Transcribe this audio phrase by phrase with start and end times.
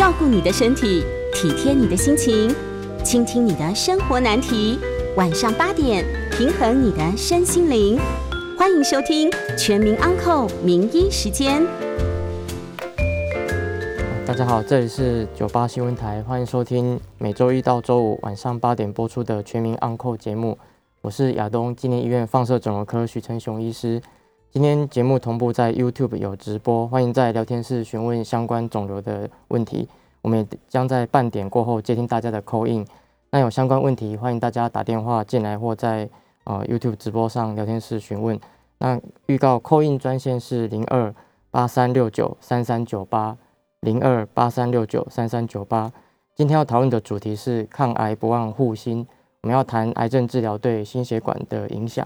[0.00, 2.50] 照顾你的身体，体贴你的心情，
[3.04, 4.78] 倾听你的生活难题。
[5.14, 8.00] 晚上八点，平衡你的身心灵。
[8.58, 11.62] 欢迎收听《全民安扣名医时间》。
[14.26, 20.56] 大家好，这里是九八新闻台，欢迎收听每周一到周五晚上八点播出的《全民安扣》节目。
[21.02, 24.00] 我是亚东纪念医院放射肿瘤科许成雄医师。
[24.52, 29.88] 今天节目同步在 YouTube 有直播，欢迎在聊天室询问相关肿瘤的问题。
[30.22, 32.84] 我们也将在半点过后接听大家的 call in。
[33.30, 36.10] 那有相关问题，欢迎大家打电话进来或在
[36.42, 38.40] 呃 YouTube 直播上聊天室询问。
[38.78, 41.14] 那预告 call in 专线是零二
[41.52, 43.36] 八三六九三三九八
[43.78, 45.92] 零二八三六九三三九八。
[46.34, 49.06] 今天要讨论的主题是抗癌不忘护心，
[49.42, 52.04] 我们要谈癌症治疗对心血管的影响。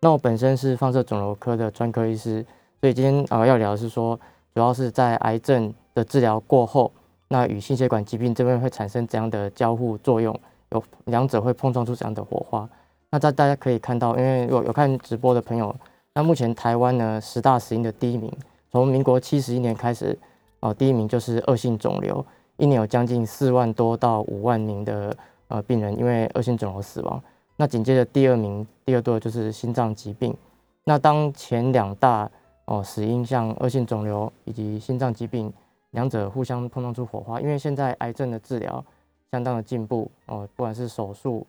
[0.00, 2.44] 那我本身是放射肿瘤科的专科医师，
[2.80, 4.14] 所以今天啊要聊是说，
[4.54, 6.92] 主要是在癌症的治疗过后，
[7.28, 10.38] 那与心血管疾病这边会产生怎样的交互作用？
[10.70, 12.68] 有两者会碰撞出怎样的火花？
[13.10, 15.74] 那在大家可以看到，因为有有看直播的朋友，
[16.12, 18.30] 那目前台湾呢十大死因的第一名，
[18.70, 20.16] 从民国七十一年开始，
[20.60, 22.24] 哦第一名就是恶性肿瘤，
[22.58, 25.16] 一年有将近四万多到五万名的
[25.48, 27.22] 呃病人因为恶性肿瘤死亡。
[27.56, 30.36] 那紧接着第二名，第二多就是心脏疾病。
[30.84, 32.30] 那当前两大
[32.66, 35.52] 哦死因，像恶性肿瘤以及心脏疾病，
[35.92, 37.40] 两者互相碰撞出火花。
[37.40, 38.84] 因为现在癌症的治疗
[39.32, 41.46] 相当的进步哦，不管是手术、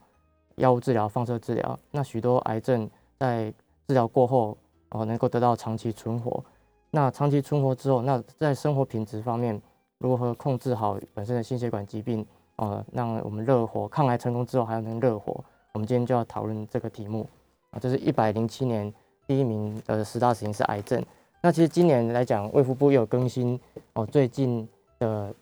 [0.55, 3.53] 药物治疗、放射治疗，那许多癌症在
[3.87, 4.57] 治疗过后
[4.89, 6.43] 哦能够得到长期存活。
[6.89, 9.61] 那长期存活之后，那在生活品质方面，
[9.97, 15.43] 如何控制好本身的心血管疾病哦，让我们热火抗癌成功之后还要能热火？
[15.73, 17.27] 我们今天就要讨论这个题目
[17.71, 18.91] 啊，这是一百零七年
[19.27, 21.03] 第一名的十大死因是癌症。
[21.41, 23.59] 那其实今年来讲，卫福部又有更新
[23.93, 25.33] 哦，最近的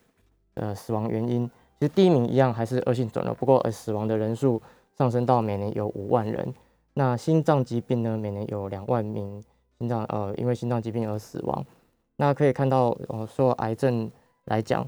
[0.54, 1.48] 呃死亡原因，
[1.80, 4.60] 其实第一名一样还是恶性肿瘤，不过呃死亡的人数
[4.98, 6.52] 上升到每年有五万人。
[6.92, 9.42] 那心脏疾病呢，每年有两万名
[9.78, 11.64] 心脏呃因为心脏疾病而死亡。
[12.16, 14.10] 那可以看到哦，说癌症
[14.44, 14.86] 来讲，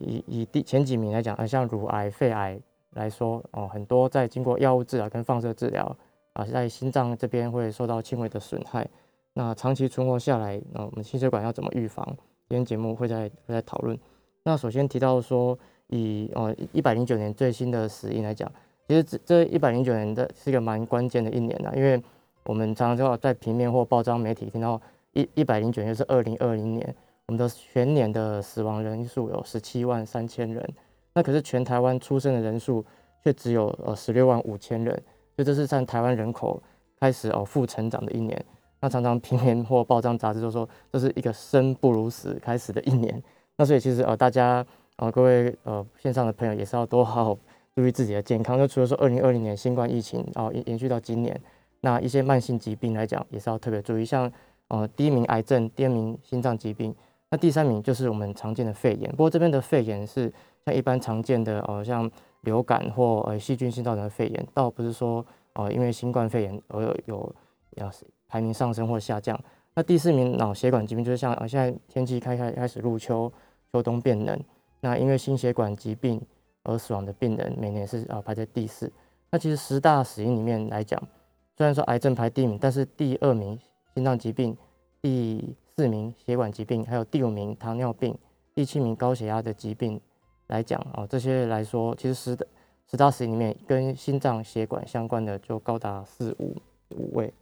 [0.00, 2.58] 以以第前几名来讲，像乳癌、肺癌。
[2.96, 5.96] 来说哦，很多在经过药物治疗跟放射治疗
[6.32, 8.88] 啊，在心脏这边会受到轻微的损害。
[9.34, 12.04] 那长期存活下来，那我们心血管要怎么预防？
[12.48, 13.98] 今天节目会在会在讨论。
[14.42, 15.58] 那首先提到说，
[15.88, 18.50] 以哦一百零九年最新的死因来讲，
[18.88, 22.02] 其实这这一百零九年的是一个蛮关键的一年呐，因为
[22.44, 24.80] 我们常常在平面或报章媒体听到
[25.12, 26.96] 一一百零九年是二零二零年，
[27.26, 30.66] 我们的全年的死亡人数有十七万三千人。
[31.16, 32.84] 那可是全台湾出生的人数
[33.24, 34.94] 却只有呃十六万五千人，
[35.34, 36.62] 所以这是占台湾人口
[37.00, 38.44] 开始哦负成长的一年。
[38.82, 43.20] 那常常平面或报章杂志都说这是一个生不如死开始的一年。
[43.56, 44.64] 那所以其实呃大家
[44.96, 47.38] 呃各位呃线上的朋友也是要多好好
[47.74, 48.58] 注意自己的健康。
[48.58, 51.40] 就除了说二零二零年新冠疫情哦延延续到今年，
[51.80, 54.30] 那一些慢性疾病来讲也是要特别注意，像
[54.68, 56.94] 呃第一名癌症，第二名心脏疾病，
[57.30, 59.10] 那第三名就是我们常见的肺炎。
[59.12, 60.30] 不过这边的肺炎是。
[60.66, 62.10] 像一般常见的哦，像
[62.40, 67.34] 流感或呃细菌性造成的肺炎，倒不是说哦因为新冠肺炎而有
[67.76, 67.88] 要
[68.26, 69.38] 排名上升或下降。
[69.74, 73.32] 那第四名脑血管疾病就是像啊现在天气开开开始入秋，
[73.72, 74.38] 秋冬变冷，
[74.80, 76.20] 那因为心血管疾病
[76.64, 78.90] 而死亡的病人每年是啊排在第四。
[79.30, 81.00] 那其实十大死因里面来讲，
[81.56, 83.56] 虽然说癌症排第一名，但是第二名
[83.94, 84.56] 心脏疾病，
[85.00, 88.16] 第四名血管疾病，还有第五名糖尿病，
[88.52, 90.00] 第七名高血压的疾病。
[90.48, 92.46] 来讲啊，这些来说，其实十的
[92.88, 96.56] 十大死因里面，跟心脏血管相关的就高达四五
[96.90, 97.32] 五位。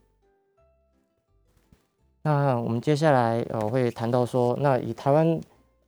[2.23, 5.39] 那我们接下来呃会谈到说，那以台湾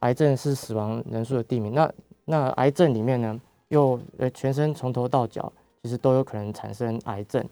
[0.00, 1.90] 癌症是死亡人数的地名，那
[2.26, 5.50] 那癌症里面呢，又呃全身从头到脚
[5.82, 7.42] 其实都有可能产生癌症。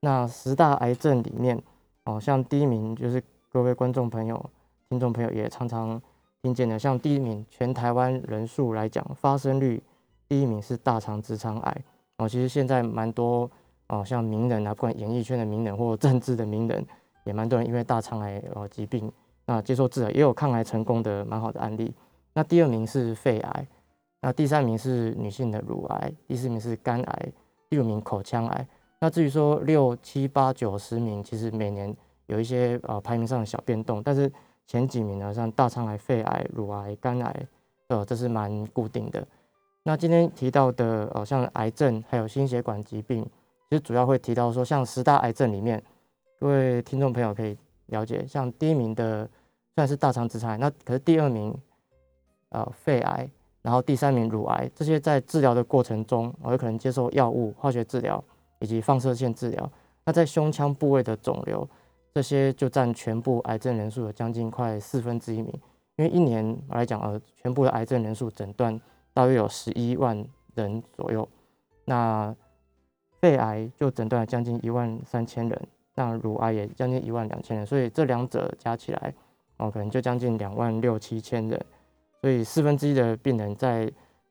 [0.00, 1.62] 那十大癌症里面，
[2.04, 4.50] 哦像第一名就是各位观众朋友、
[4.88, 6.02] 听众朋友也常常。
[6.42, 9.80] 听见呢，像第一名，全台湾人数来讲，发生率
[10.28, 11.84] 第一名是大肠直肠癌
[12.16, 12.28] 哦。
[12.28, 13.48] 其实现在蛮多
[13.86, 16.84] 哦，像名人啊，不管演艺圈的名人或政治的名人，
[17.22, 19.08] 也蛮多人因为大肠癌哦疾病
[19.46, 21.94] 那接受治疗，也有抗癌成功的蛮好的案例。
[22.34, 23.68] 那第二名是肺癌，
[24.20, 27.32] 那第三名是女性的乳癌，第四名是肝癌，
[27.70, 28.66] 第五名口腔癌。
[28.98, 31.94] 那至于说六七八九十名，其实每年
[32.26, 34.28] 有一些呃排名上的小变动，但是。
[34.72, 37.46] 前几名呢，像大肠癌、肺癌、乳癌、肝癌，
[37.88, 39.22] 呃，这是蛮固定的。
[39.82, 43.22] 那今天提到的，呃，像癌症还有心血管疾病，
[43.68, 45.82] 其实主要会提到说，像十大癌症里面，
[46.40, 47.54] 各位听众朋友可以
[47.88, 51.54] 了解，像第一名的虽然是大肠直肠癌，那可是第二名，
[52.48, 53.28] 呃，肺癌，
[53.60, 58.24] 然后第三名乳癌，这些在治疗的过程中，哦有可能接受药物、化学治疗
[58.60, 59.70] 以及放射线治疗。
[60.06, 61.68] 那在胸腔部位的肿瘤，
[62.12, 65.52] 这些就占全部癌症人数的将近快四分之一名。
[65.96, 68.80] 因为一年来讲，呃，全部的癌症人数诊断
[69.12, 70.24] 大约有十一万
[70.54, 71.28] 人左右。
[71.84, 72.34] 那
[73.20, 79.14] 肺癌就诊断了将近一万三千人，那乳癌也将近一万两千人，所以这两者加起来，
[79.58, 81.64] 哦，可能就将近两万六七千人。
[82.20, 83.84] 所以四分之一的病人在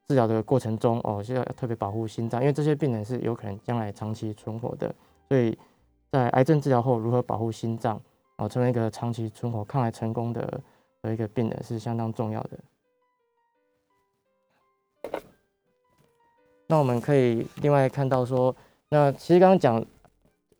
[0.07, 4.93] 治疗的过程中，哦，需要特别保护心脏，因为这些病人是有可能将来长期存活的。
[5.29, 5.57] 所以
[6.11, 7.99] 在癌症治疗后，如何保护心脏，
[8.37, 10.61] 哦，成为一个长期存活、抗癌成功的
[11.01, 12.59] 的一个病人是相当重要的。
[16.67, 18.53] 那我们可以另外看到说，
[18.89, 19.83] 那其实刚刚讲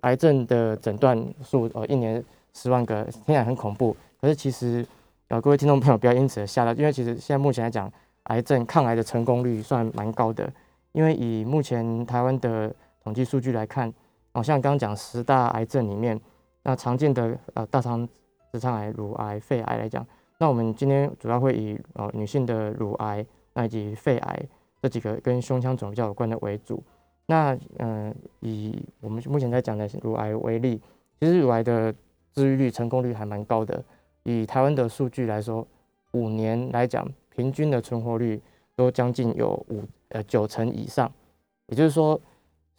[0.01, 3.95] 癌症的诊断数，哦，一年十万个，听起来很恐怖。
[4.19, 4.85] 可是其实，
[5.27, 7.91] 呃，各位听众朋友不要因此而吓到，因为其实现在目前来讲，
[8.23, 10.51] 癌症抗癌的成功率算蛮高的。
[10.91, 13.93] 因为以目前台湾的统计数据来看，
[14.33, 16.19] 哦，像刚刚讲十大癌症里面，
[16.63, 18.07] 那常见的呃大肠
[18.51, 20.05] 直肠癌、乳癌、肺癌来讲，
[20.37, 24.47] 那我们今天主要会以呃女性的乳癌那以及肺癌。
[24.81, 26.83] 这几个跟胸腔肿瘤比较有关的为主。
[27.27, 30.81] 那嗯，以我们目前在讲的乳癌为例，
[31.19, 31.93] 其实乳癌的
[32.33, 33.83] 治愈率、成功率还蛮高的。
[34.23, 35.65] 以台湾的数据来说，
[36.13, 38.41] 五年来讲，平均的存活率
[38.75, 41.11] 都将近有五呃九成以上。
[41.67, 42.19] 也就是说，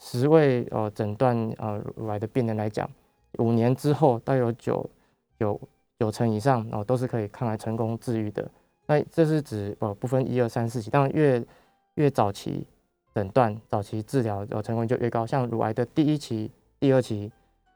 [0.04, 2.90] 十位呃诊断呃乳癌的病人来讲，
[3.38, 4.90] 五年之后大约有九
[5.38, 5.60] 有
[6.00, 8.50] 九成以上哦都是可以抗癌成功治愈的。
[8.87, 11.43] 那这是指呃不分一二三四期，当然越
[11.94, 12.66] 越早期
[13.14, 15.25] 诊断、早期治疗，呃，成功率就越高。
[15.25, 16.50] 像乳癌的第一期、
[16.81, 17.31] 第二期，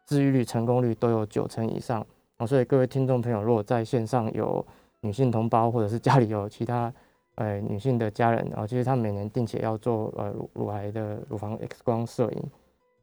[0.04, 2.04] 治愈率、成功率都有九成以上。
[2.38, 4.66] 哦，所以各位听众朋友，如果在线上有
[5.02, 6.92] 女性同胞，或者是家里有其他
[7.36, 12.42] 呃女性的家人，啊，其实她每年定期要做呃乳乳癌的乳房 X 光摄影。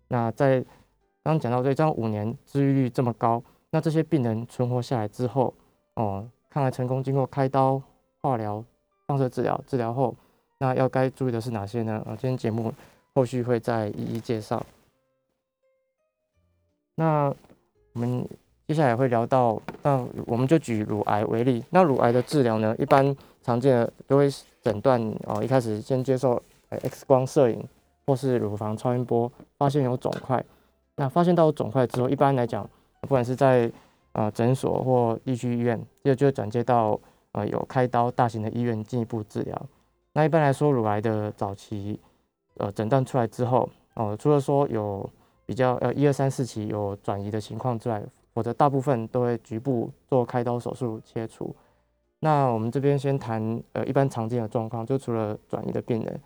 [0.07, 0.59] 那在
[1.23, 3.41] 刚刚讲到这张五年治愈率这么高，
[3.71, 5.53] 那这些病人存活下来之后，
[5.95, 7.81] 哦，看来成功，经过开刀、
[8.21, 8.63] 化疗、
[9.07, 10.15] 放射治疗治疗后。
[10.59, 12.01] 那要该注意的是哪些呢？
[12.05, 12.73] 啊，今天节目
[13.13, 14.63] 后续会再一一介绍。
[16.95, 17.33] 那
[17.93, 18.25] 我们
[18.73, 21.63] 接下来会聊到，那我们就举乳癌为例。
[21.69, 24.27] 那乳癌的治疗呢，一般常见的都会
[24.63, 27.63] 诊断哦，一开始先接受 X 光摄影
[28.07, 30.43] 或是乳房超音波，发现有肿块。
[30.95, 32.67] 那发现到肿块之后，一般来讲，
[33.01, 33.71] 不管是在
[34.13, 36.99] 呃诊所或地区医院，就就转接到
[37.33, 39.61] 呃有开刀大型的医院进一步治疗。
[40.13, 41.99] 那一般来说，乳癌的早期，
[42.57, 45.07] 呃，诊断出来之后，哦，除了说有
[45.45, 48.01] 比较呃一二三四期有转移的情况之外，
[48.33, 51.55] 否则大部分都会局部做开刀手术切除。
[52.19, 56.19] 那我们这边先谈呃一般常见的状况，就除了转移的病人，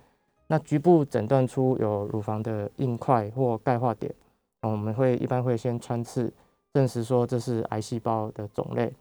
[0.48, 4.14] 那局部诊断出有乳房的硬块或钙化点，
[4.62, 6.32] 我们会一般会先穿刺，
[6.74, 8.94] 证实说这是癌细胞的种类。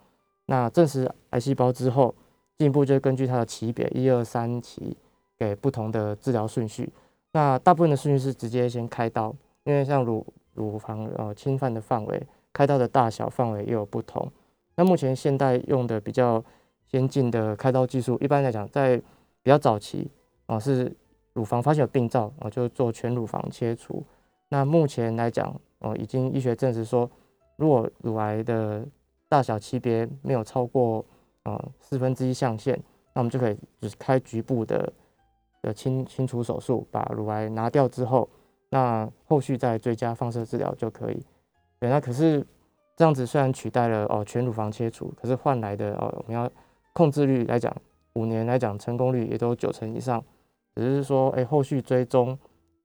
[0.47, 2.15] 那证实癌细胞之后。
[2.59, 4.97] 进一步就根据它的级别一二三期
[5.37, 6.91] 给不同的治疗顺序。
[7.33, 9.31] 那大部分的顺序是直接先开刀，
[9.65, 12.27] 因为像乳乳房呃侵犯的范围，
[12.57, 14.33] 开刀的大小范围也有不同。
[14.77, 16.43] 那目前现代用的比较
[16.87, 18.97] 先进的开刀技术，一般来讲在
[19.43, 20.11] 比较早期
[20.47, 20.91] 啊是
[21.35, 24.03] 乳房发现有病灶啊就做全乳房切除。
[24.49, 27.11] 那目前来讲哦已经医学证实说，
[27.57, 28.87] 如果乳癌的
[29.29, 31.05] 大小级别没有超过。
[31.47, 32.75] 啊，四分之一象限，
[33.15, 34.93] 那我们就可以只开局部的
[35.63, 38.29] 的清清除手术，把乳癌拿掉之后，
[38.69, 41.25] 那后续再追加放射治疗就可以。
[41.79, 42.45] 对，那可是
[42.97, 46.51] 这样子虽然取代了哦全乳房切除，可是换来的哦我们要
[46.93, 47.75] 控制率来讲，
[48.15, 50.25] 五年来讲成功率也都九成以上，
[50.75, 52.39] 只是说哎后续追踪，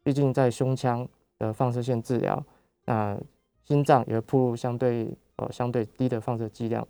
[0.03, 1.07] 毕竟在胸腔
[1.39, 2.43] 的放射线治疗，
[2.85, 3.17] 那
[3.63, 6.85] 心脏也会铺入相对呃相对低的放射剂量。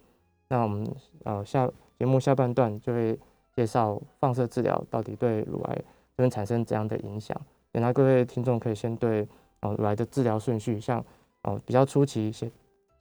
[0.47, 0.89] 那我们
[1.23, 3.17] 呃下节目下半段就会
[3.55, 5.81] 介绍放射治疗到底对乳癌
[6.17, 7.39] 会产生怎样的影响。
[7.73, 9.27] 那各位听众可以先对
[9.61, 11.05] 哦乳癌的治疗顺序，像
[11.43, 12.51] 哦比较初期先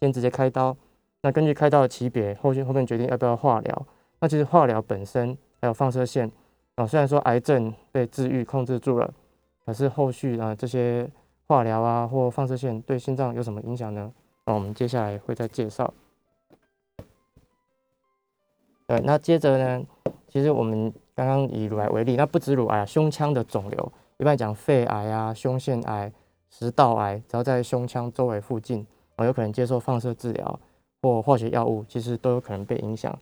[0.01, 0.77] 先直接开刀，
[1.23, 3.87] 那根据开刀的级别，后续后面决定要不要化疗。
[4.21, 6.31] 那其实化疗本身还有放射线
[6.77, 9.13] 哦，虽然说癌症被治愈控制住了，
[9.65, 11.09] 可是后续啊这些
[11.47, 14.13] 化疗啊或放射线对心脏有什么影响呢？
[14.47, 15.93] 那我们接下来会再介绍。
[18.87, 19.87] 对，那接着呢？
[20.29, 26.13] 其实我们刚刚以乳癌为例，那不止乳癌，胸腔的肿瘤，一般讲肺癌啊、胸腺癌、
[26.51, 30.61] 食道癌，只要在胸腔周围附近，哦，有可能接受放射治疗
[31.01, 33.17] 或化学药物，其实都有可能被影响。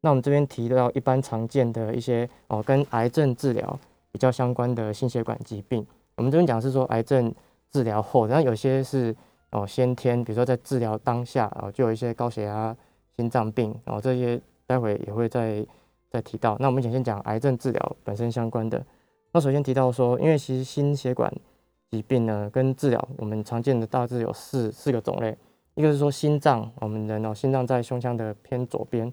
[0.00, 3.78] 那我们这边提到一般常见的一些哦，跟癌症治疗
[4.12, 5.86] 比较相关的心血管疾病。
[6.16, 7.34] 我们这边讲是说癌症
[7.70, 9.16] 治疗后，然后有些是
[9.50, 12.76] 哦先天，比如说在治疗当下哦，就有一些高血压、
[13.16, 15.64] 心脏病，然后这些待会也会再
[16.10, 16.56] 再提到。
[16.60, 18.84] 那我们先先讲癌症治疗本身相关的。
[19.32, 21.32] 那首先提到说，因为其实心血管
[21.94, 25.36] 疾病呢，跟治疗我们常见的大致有四四个种类。
[25.76, 29.12] 一个是说心脏，我们人哦，心脏在胸腔的偏左边。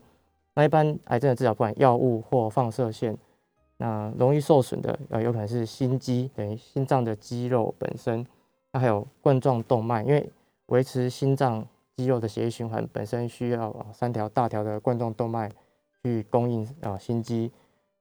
[0.56, 3.16] 那一般癌症的治疗，不管药物或放射线，
[3.78, 8.26] 那容易受损的，呃，有可能是心肌，等于心脏的肌肉本身。
[8.72, 10.28] 那还有冠状动脉，因为
[10.68, 11.64] 维持心脏
[11.96, 15.52] 肌肉的血液循环，本身需要三条大条的冠状动脉
[16.02, 17.52] 去供应啊心肌。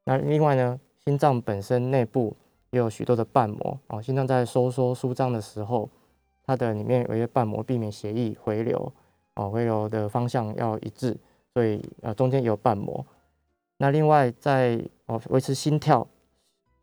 [0.05, 2.35] 那另外呢，心脏本身内部
[2.71, 5.89] 也有许多的瓣膜啊，心脏在收缩舒张的时候。
[6.47, 8.93] 它的里面有一些瓣膜，避免血液回流，
[9.37, 11.17] 哦，回流的方向要一致，
[11.55, 13.07] 所以呃中间有瓣膜。
[13.77, 16.05] 那另外在哦维持心跳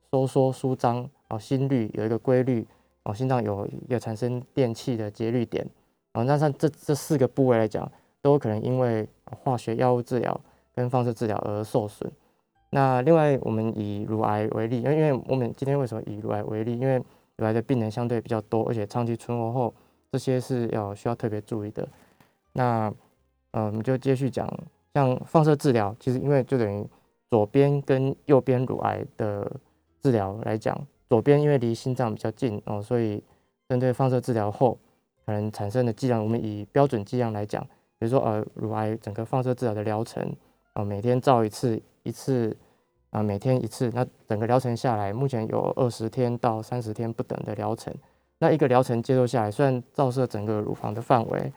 [0.09, 2.65] 收缩舒张，哦心率有一个规律，
[3.03, 5.67] 哦心脏有一个产生电气的节律点，
[6.13, 7.91] 哦那像这这四个部位来讲，
[8.21, 9.05] 都可能因为
[9.43, 10.39] 化学药物治疗
[10.73, 12.09] 跟放射治疗而受损。
[12.69, 16.77] 那另外我们以乳癌为例，因为因为我们今天为什么以乳癌为例？
[16.77, 16.97] 因为
[17.37, 19.73] 乳癌的病人相对比较多，而且长期存活后，
[20.11, 21.87] 这些是要需要特别注意的。
[22.53, 22.93] 那，
[23.51, 24.51] 呃，我们就继续讲，
[24.93, 26.85] 像放射治疗，其实因为就等于
[27.29, 29.49] 左边跟右边乳癌的
[30.01, 33.23] 治疗来讲，左边因为离心脏比较近哦，所以
[33.69, 34.77] 针对放射治疗后
[35.25, 37.63] 可能产生的剂量，我们以标准剂量来讲，
[37.99, 40.29] 比如说呃，乳癌整个放射治疗的疗程，
[40.77, 42.55] 哦，每天照一次，一次。
[43.09, 47.91] 啊，每天一次，那整个疗程下来，目前有二十天到三十天不等的疗程。
[48.39, 51.51] 那一个疗程接受下来，虽然照射整个乳房的范围，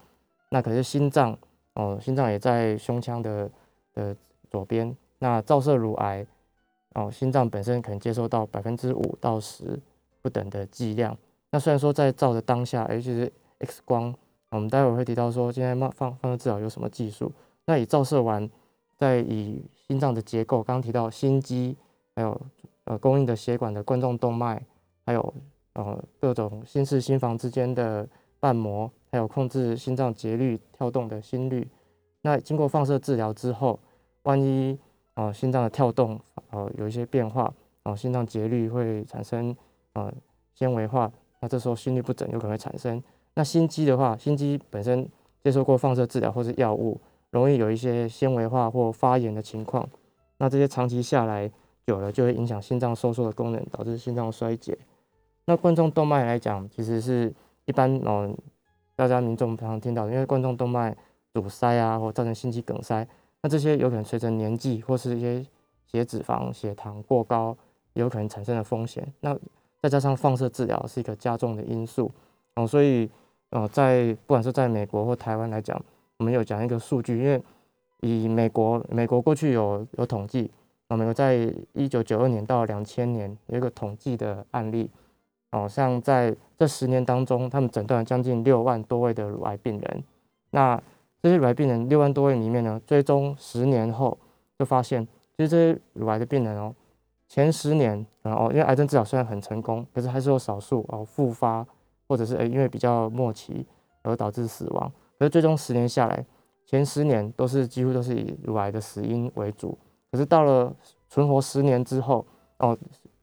[0.50, 1.37] 那可是心脏
[1.75, 3.50] 哦，心脏也在胸腔的
[3.95, 4.17] 的
[4.49, 4.97] 左边。
[5.19, 6.25] 那照射乳癌
[6.95, 9.77] 哦，心脏本身可能接受到百分之五到十
[10.23, 11.15] 不等的剂量。
[11.50, 14.15] 那虽然说在照的当下，尤其是 X 光，
[14.50, 17.33] 我们待会会提到说，今天放放放射治疗有什么技术？
[17.65, 18.49] 那以照射完。
[19.00, 21.75] 在以心脏的结构，刚刚提到心肌，
[22.14, 22.38] 还有
[22.85, 24.62] 呃供应的血管的冠状动脉，
[25.07, 25.35] 还有
[25.73, 28.07] 呃各种心室心房之间的
[28.38, 31.66] 瓣膜，还有控制心脏节律跳动的心率。
[32.21, 33.80] 那经过放射治疗之后，
[34.25, 34.78] 万一
[35.14, 37.50] 呃心脏的跳动呃有一些变化，
[37.85, 39.57] 呃心脏节律会产生
[39.95, 40.12] 呃
[40.54, 43.02] 纤维化，那这时候心律不整有可能会产生。
[43.33, 45.09] 那心肌的话，心肌本身
[45.42, 47.00] 接受过放射治疗或是药物。
[47.30, 49.88] 容易有一些纤维化或发炎的情况，
[50.38, 51.50] 那这些长期下来
[51.87, 54.76] 久了就会影响心脏收缩的功能，导致心脏衰竭。
[55.44, 57.32] 那冠状动脉来讲，其实是
[57.66, 58.34] 一般哦，
[58.96, 60.96] 大家民众常常听到的，因为冠状动脉
[61.32, 63.06] 堵塞啊，或造成心肌梗塞，
[63.42, 65.46] 那这些有可能随着年纪或是一些
[65.87, 67.56] 血脂肪、血糖过高，
[67.92, 69.06] 有可能产生的风险。
[69.20, 69.38] 那
[69.80, 72.10] 再加上放射治疗是一个加重的因素
[72.56, 73.08] 哦，所以
[73.50, 75.80] 呃，在不管是在美国或台湾来讲。
[76.21, 77.43] 我们有讲一个数据，因为
[78.03, 80.50] 以美国，美国过去有有统计，
[80.89, 84.91] 啊，美国在一九九二年到两千年有一个统计的案例，
[85.53, 90.05] 哦，像在这十年当中，他们诊断了将近六万多位的乳癌病人。
[90.50, 90.79] 那
[91.23, 94.19] 这些乳癌病人六万多位里面呢，追踪十年后
[94.59, 95.03] 就发现，
[95.39, 96.75] 其实这些乳癌的病人哦，
[97.29, 101.67] 前十年，然后因为癌症治疗虽然很成功，可是还是有少数哦复发，
[102.07, 103.65] 或者是诶因为比较末期
[104.03, 104.93] 而导致死亡。
[105.21, 106.25] 可是最终十年下来，
[106.65, 109.77] 前十年都是几乎都是以乳癌的死因为主。
[110.11, 110.75] 可是到了
[111.11, 112.77] 存活十年之后，哦，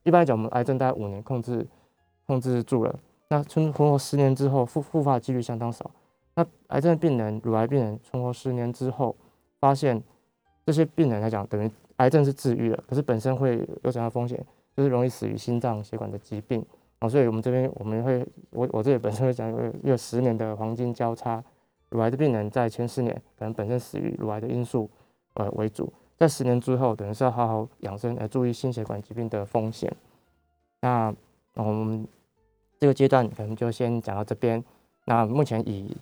[0.04, 1.66] 一般来讲，我们癌症大概五年控制
[2.28, 3.00] 控制住了。
[3.30, 5.90] 那存存活十年之后，复复发几率相当少。
[6.36, 9.16] 那癌症病人、乳癌病人存活十年之后，
[9.60, 10.00] 发现
[10.68, 14.46] 这些病人来讲，等于癌症是治愈了，可是本身会有什么风险？
[14.76, 16.64] 就是容易死于心脏血管的疾病。
[17.00, 21.44] 哦，所以我们这边我们会，我我这里本身会讲有有十年的黄金交叉。
[21.90, 24.90] 乳癌的病人在前十年可能本身死于乳癌的因素，
[25.36, 29.92] 呃为主，在十年之后，等于是要好好养生，来注意心血管疾病的风险。
[30.82, 31.14] 那
[31.54, 32.08] 我们
[32.80, 34.64] 这个阶段可能就先讲到这边。
[35.06, 35.96] 那目前以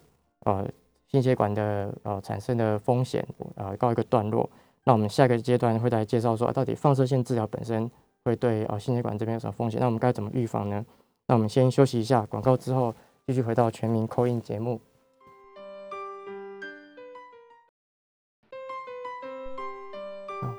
[0.45, 0.67] 呃
[1.07, 3.25] 心血管的呃产生的风险
[3.55, 4.49] 呃告一个段落。
[4.83, 7.89] 那我们下个阶段会再介绍说，到底放射线治疗本身
[8.23, 9.79] 会对呃心血管这边有什么风险？
[9.79, 10.85] 那我们该怎么预防呢？
[11.27, 12.93] 那我们先休息一下广告之后，
[13.27, 14.79] 继续回到全民扣印节目。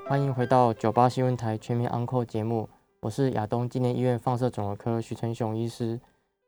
[0.09, 2.69] 欢迎回到九八新闻台全民安扣节目，
[3.01, 5.99] 我是亚东纪念医院放射肿瘤科徐成雄医师。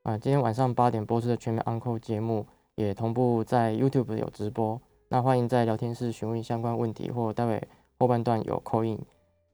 [0.04, 4.80] 啊，今天晚上八点播出的全民安扣节目也同步在 YouTube 有直播。
[5.10, 7.62] 那欢迎在聊天室询问相关问题，或待会
[7.98, 8.98] 后半段有扣印。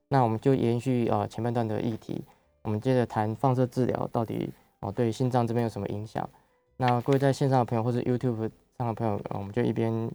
[0.08, 2.22] 那我们就延续呃前半段的议题，
[2.62, 4.48] 我们接着谈放射治疗到底
[4.78, 6.28] 哦对心脏这边有什么影响？
[6.76, 8.48] 那各位在线上的朋友或是 YouTube
[8.78, 10.08] 上的朋友，我们就一边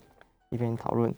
[0.50, 1.14] 一边讨论。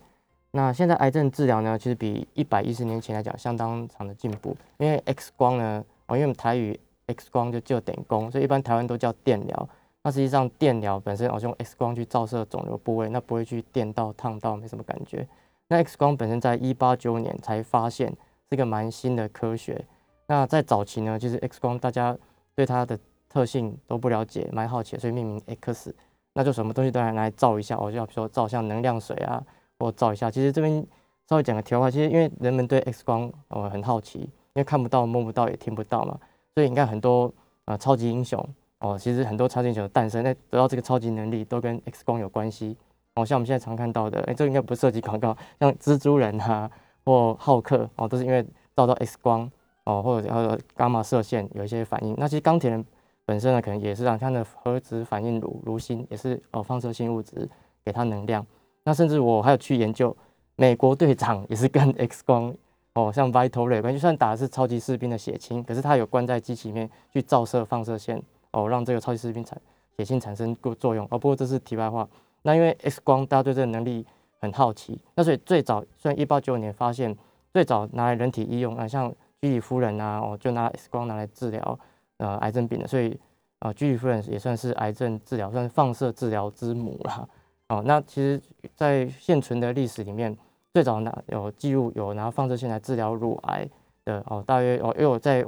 [0.55, 9.69] 那现在癌症治疗呢，其实比一百一十年前来讲相当长的进步，因为 X 光呢，哦，因为我们台语 X 光就就等功，所以一般台湾都叫电疗。
[10.03, 15.27] 那实际上电疗本身，哦，用 X 光去照射肿瘤部位，那不会去电到、烫到，没什么感觉。
[15.67, 18.15] 那 X 光本身在一八九年才发现。
[18.49, 19.83] 是一个蛮新的科学。
[20.27, 22.15] 那在早期呢，其实 X 光大家
[22.53, 25.95] 对它的特性都不了解，蛮好奇，所以命名 X。
[26.33, 29.43] 那就什么东西都来来照一下，我就要比如说照像能量水啊，
[29.83, 30.31] 或照一下。
[30.31, 30.85] 其实这边
[31.27, 36.19] 稍微讲个题外话，其实因为人们对 X 光呃很好奇，因为看不到、摸不到、也听不到嘛，
[36.53, 37.31] 所以你看很多
[37.65, 38.43] 呃超级英雄
[38.79, 42.77] 哦，其实很多超级英雄的诞生，那得到这个超级能力都跟 X 光有关系。
[43.15, 46.69] 哦，像我们现在常看到的，哎，这应该不涉及广告， 像蜘蛛人哈。
[47.05, 48.41] 或浩克哦，都是因为
[48.77, 49.51] 照到 X 光
[49.83, 52.15] 哦，或者呃伽马射线有一些反应。
[52.17, 52.85] 那其实钢铁人
[53.25, 57.45] 本身呢，可能也是让它的核子反应炉炉芯也是哦放射性物质
[57.83, 58.47] 给它能量。
[58.83, 60.15] 那甚至我还有去研究
[60.55, 62.53] 美国队长也是跟 X 光
[62.93, 68.21] 哦，像 Vital Ray，就算打的是超级士兵的血清，可是他有关在机器里面去照射放射线
[68.51, 69.59] 哦，让这个超级士兵产
[69.97, 71.17] 血清产生过作用哦。
[71.17, 72.07] 不过这是题外话。
[72.41, 74.05] 那因为 X 光大家对这个能力。
[74.43, 77.15] 很好奇，那所以最早虽然一八九五年发现，
[77.53, 79.09] 最早拿来人体医用啊，像
[79.41, 81.79] 居里夫人啊，哦就拿 X 光拿来治疗
[82.17, 83.17] 呃癌症病的，所以
[83.59, 87.29] 啊居里夫人也算是癌症治疗，算是放射治疗之母了。
[87.73, 88.39] 哦，那其实，
[88.75, 90.37] 在现存的历史里面，
[90.75, 93.67] 最早拿有记录有拿放射线来治疗乳癌
[94.05, 95.43] 的哦，大约哦，因为我在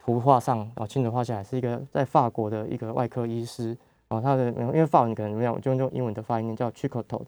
[0.00, 3.76] 图画上哦清楚画下来，是一个在法国的一个外科医师。
[4.08, 7.22] 哦，他的因为法文可能没有，我就用英文的发音叫 Chicotot。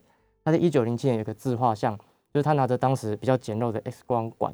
[0.45, 1.97] 他在一九零七年有个自画像，
[2.35, 4.53] 就是他拿着当时比较简陋的 X 光管，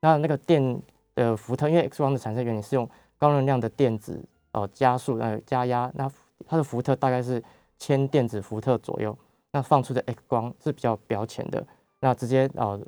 [0.00, 0.82] 那那个电
[1.14, 6.10] 的伏特，因为 X 光的产生原理是用高能量的电子哦加速呃加压，那
[6.48, 7.40] 它的伏特大概是
[7.78, 9.16] 千电子伏特左右，
[9.52, 11.66] 那放出的 X 光是比较表浅的，
[12.00, 12.80] 那直接哦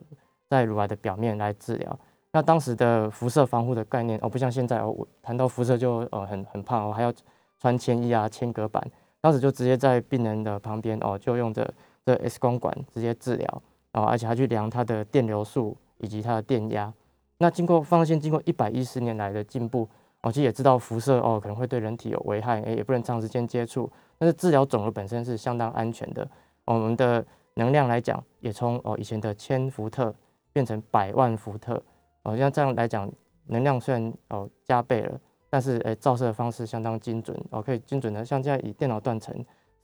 [0.49, 1.99] 在乳癌的表面来治疗。
[2.33, 7.13] 那当时的辐射防护的概念哦，不像现在哦，我谈到辐射就呃很很怕哦，还要
[7.59, 8.85] 穿铅衣啊、铅隔板，
[9.21, 11.73] 当时就直接在病人的旁边哦，就用着。
[12.03, 16.93] 这 X 光管直接治疗，然后而且还去量它的电流数以及它的电压。
[17.37, 19.87] 那经过放射线经过一百一十年来的进步，
[20.23, 23.89] 我其实也知道辐射哦可能会对人体有危害，诶也不能长时间接触。
[24.19, 26.27] 但是治疗肿瘤本身是相当安全的。
[26.65, 30.15] 我们的能量来讲，也从哦以前的千伏特
[30.53, 31.83] 变成百万伏特。
[32.23, 33.11] 哦像这样来讲，
[33.47, 39.35] 能量虽然哦加倍了，但是诶照射的方式相当精准哦，可以精准的像这样以电脑断层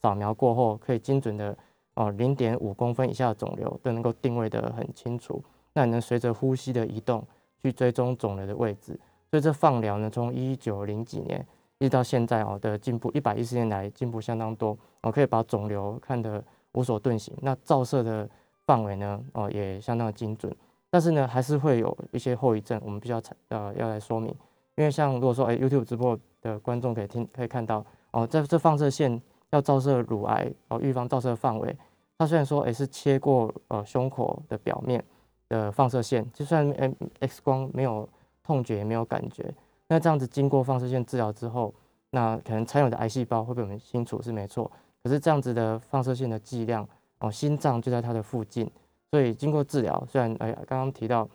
[0.02, 1.56] 扫描过后，可以精准的。
[1.98, 7.26] 哦，零点五公分以下的肿瘤都能够定位得很清楚，那能随着呼吸的移动
[7.62, 9.00] 去追踪肿瘤的位置。
[9.30, 11.42] 所以这放疗呢，从一九零几年
[11.78, 14.76] 一直到现在哦的进步，一百一十年来进步相当多。
[15.00, 16.44] 我，可以把肿瘤看得
[16.76, 17.36] 无所遁形。
[17.42, 18.30] 那照射的
[18.64, 20.54] 范围呢，哦也相当的精准。
[20.88, 24.32] 但是呢，还是会有一些后遗症，我们必须要呃要来说明。
[24.76, 29.20] 因为像如果说哎 YouTube 直播的观众可以听可以看到哦，在这放射线。
[29.50, 31.74] 要照射乳癌哦，预防照射范围，
[32.18, 35.02] 它虽然说也是切过呃胸口的表面
[35.48, 38.06] 的放射线，就算 M X 光没有
[38.42, 39.54] 痛觉也没有感觉，
[39.86, 41.72] 那这样子经过放射线治疗之后，
[42.10, 44.68] 那可能残有的癌细胞会被我们清除是没错，
[45.06, 46.84] 可是这样子的放射性的剂量
[47.20, 48.68] 哦，心脏就在它的附近，
[49.12, 51.28] 所以经过治疗，虽然哎呀刚刚提到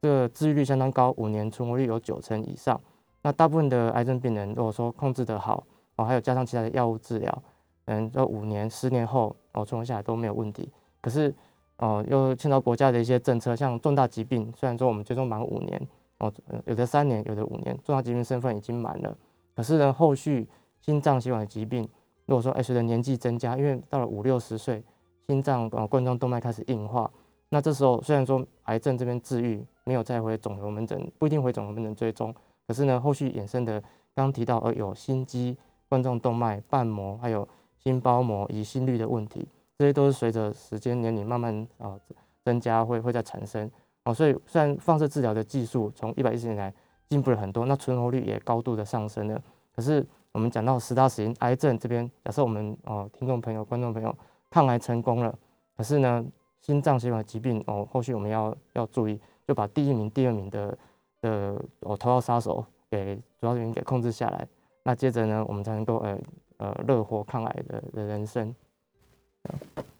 [0.00, 2.80] 这个治愈率相当高，五年存活率有九成以上，
[3.20, 5.62] 那大部分的癌症病人如果说控制得好
[5.96, 7.42] 哦，还有加上其他的药物治疗。
[7.84, 10.72] 嗯，这五年、十年后哦，存活下来都没有问题。
[11.02, 11.34] 可是
[11.76, 15.88] 哦，又牵到国家的一些政策，像重大疾病，虽然说我们最终满五年
[16.20, 16.32] 哦，
[16.64, 19.14] 有的三年，有的五年，重大疾病身份已经满了。
[19.54, 20.48] 可是呢，后续
[20.80, 21.86] 心脏血管的疾病，
[22.30, 24.80] 如果说哎随着年纪增加，因为到了五六十岁，
[25.26, 27.10] 心脏呃冠状动脉开始硬化，
[27.48, 32.32] 那这时候虽然说癌症这边治愈没有再回肿瘤门诊，不一定回肿瘤门诊追踪，
[32.68, 33.82] 可是呢，后续衍生的
[34.14, 37.46] 刚提到呃有心肌、冠状动脉、瓣膜，还有
[37.82, 39.44] 心包膜以心率的问题，
[39.76, 41.98] 这些都是随着时间年龄慢慢啊
[42.44, 43.68] 增加，会会在产生
[44.04, 44.14] 哦。
[44.14, 46.72] 所以虽然放射治疗的技术从一百一十年来
[47.08, 49.42] 进步了很多，那存活率也高度的上升了。
[49.74, 54.14] 可是我们讲到十大死因癌症这边，假设我们哦听众朋友、观众朋友
[54.50, 55.38] 抗癌成功了，
[55.76, 56.24] 可是呢
[56.60, 60.78] 心脏血管疾病哦，后续我们要要注意，就把第一名、第二名的
[61.20, 64.46] 的哦头号杀手给主要原因给控制下来，
[64.82, 66.18] 那接着呢我们才能够呃。
[66.60, 68.54] 呃，乐活抗癌的的人生。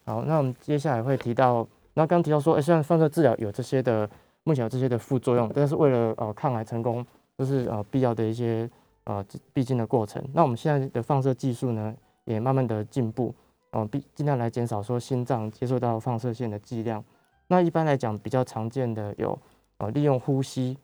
[0.04, 4.06] 好，那我们接下来会提到那刚提到说，哎，虽然放射治疗有这些的，
[4.44, 7.02] 目前有这些的副作用，但是为了呃抗癌成功，
[7.34, 8.68] 都是呃必要的一些
[9.04, 10.22] 呃必经的过程。
[10.32, 13.34] 那我们现在的放射技术呢，也慢慢的进步，
[13.70, 17.02] 哦，必尽量来减少说心脏接受到放射线的剂量。
[17.48, 19.38] 那一般来讲，比较常见的有，
[19.78, 20.78] 呃，利用呼吸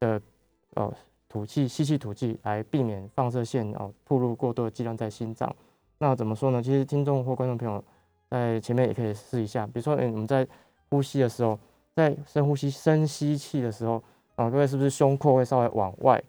[0.00, 0.20] 的
[0.74, 0.92] 呃
[1.28, 5.54] 吐气吸气吐气来避免放射线哦暴露过多的剂量在心脏。
[5.98, 6.62] 那怎么说呢？
[6.62, 7.84] 其实听众或观众朋友
[8.28, 10.46] 在前面也可以试一下，比如说，哎，我们在
[10.88, 11.58] 呼吸的时候，
[11.94, 14.02] 在深呼吸、深吸气的时候，
[14.34, 16.20] 啊，各位是不是胸廓会稍微往外、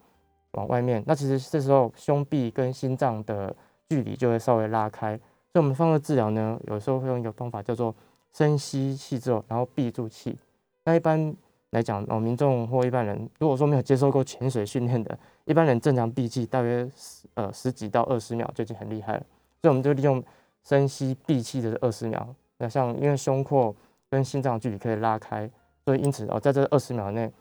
[0.51, 1.03] 往外面？
[1.05, 3.55] 那其实这时候胸壁跟心脏的
[3.89, 5.17] 距离就会稍微拉开。
[5.53, 7.93] 所以，我们放射治疗呢，有时候会用一个方法叫做
[8.33, 10.37] 深吸气之后，然后闭住气。
[10.85, 11.35] 那一般
[11.71, 19.23] 来讲，哦，民众或一般人，如果说没有接受过潜水训练的，一般人正常闭气大约十呃十几到二十秒就已经很厉害了。
[19.61, 20.23] 所以我们就利用
[20.63, 23.75] 深吸闭气的二十秒，那像因为胸廓
[24.09, 25.49] 跟心脏距离可以拉开，
[25.83, 27.31] 所以因此哦，在这二十秒内，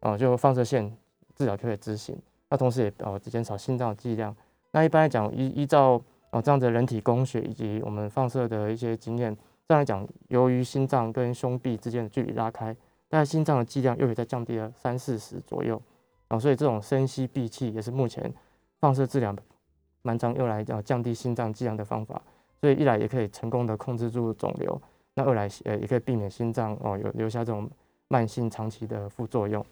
[0.00, 0.90] 哦就放射线
[1.36, 2.16] 治疗就可以执行。
[2.50, 4.34] 那同时也哦减少心脏的剂量。
[4.70, 9.34] 那一般来讲，依依照哦这样的人体工学以及我们放射的一些经验，
[9.66, 12.76] 这样来讲，由于心脏跟胸壁之间的距离拉开，
[13.08, 15.80] 但心脏的剂量又可以再降低了三四十左右。
[16.28, 18.32] 哦，所以这种深吸闭气也是目前
[18.80, 19.34] 放射治疗。
[20.02, 22.22] 蛮常用来呃降低心脏剂量的方法，
[22.60, 24.80] 所以一来也可以成功的控制住肿瘤，
[25.14, 27.68] 那二来呃也可以避免心脏哦有留下这种
[28.06, 29.62] 慢性长期的副作用。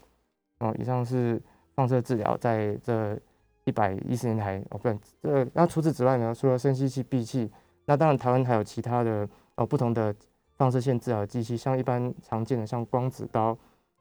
[0.59, 1.41] 哦，以上是
[1.77, 3.17] 放射治疗在这
[3.63, 4.89] 一百一十年来哦不，
[5.21, 7.49] 这那除此之外呢，除了深吸气闭气，
[7.85, 10.13] 那当然台湾还有其他的哦不同的
[10.57, 13.57] 放射线治疗机器，像一般常见的像光子刀、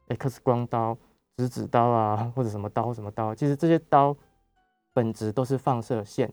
[0.08, 0.98] X 光刀、
[1.36, 4.16] 质子刀啊，或者什么刀什么刀，其实这些刀。
[4.96, 6.32] 本质都是放射线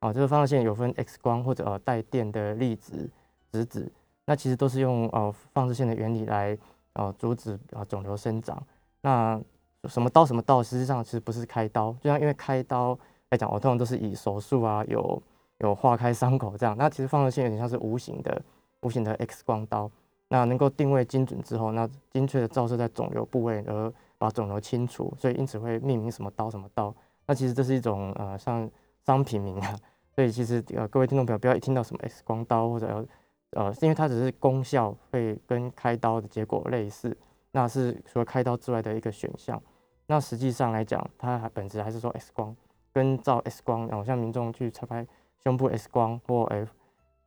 [0.00, 3.08] 啊，这个放射线有分 X 光或者呃带电的粒子、
[3.50, 3.90] 质子，
[4.26, 6.58] 那其实都是用呃放射线的原理来
[6.92, 8.62] 呃阻止啊肿瘤生长。
[9.00, 9.40] 那
[9.88, 12.96] 什么刀什么刀，实际上其实不是开刀，就像因为开刀
[13.30, 15.20] 来讲，我通常都是以手术啊有
[15.58, 16.76] 有划开伤口这样。
[16.78, 18.40] 那其实放射线有点像是无形的
[18.82, 19.90] 无形的 X 光刀，
[20.28, 26.94] 那能够定位精准之后，那精确的照射在肿瘤部位而把肿瘤清除，所以因此会命名什么刀什么刀。
[27.26, 28.70] 那其实这是一种呃像
[29.04, 29.76] 商品名啊，
[30.14, 33.04] 所以其实呃各位听众朋友不要一听到什么 X 光刀或者
[33.50, 37.16] 呃是，因为它只是功效会跟开刀的结果类似，
[37.50, 39.60] 那是除了开刀之外的一个选项。
[40.06, 42.54] 那实际上来讲，它本质还是说 X 光
[42.92, 45.06] 跟照 X 光，然后像民众去拍拍
[45.42, 46.70] 胸部 X 光或 F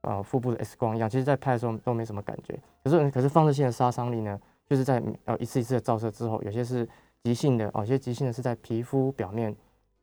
[0.02, 2.60] 呃腹部的 X 光一样，其实在拍的时候都没什么感觉。
[2.84, 6.88] 可是可是放射线的杀伤力呢，就是在呃一次一次的照射之后，有些是
[7.24, 9.56] 急性的哦，有些急性的是在皮肤表面。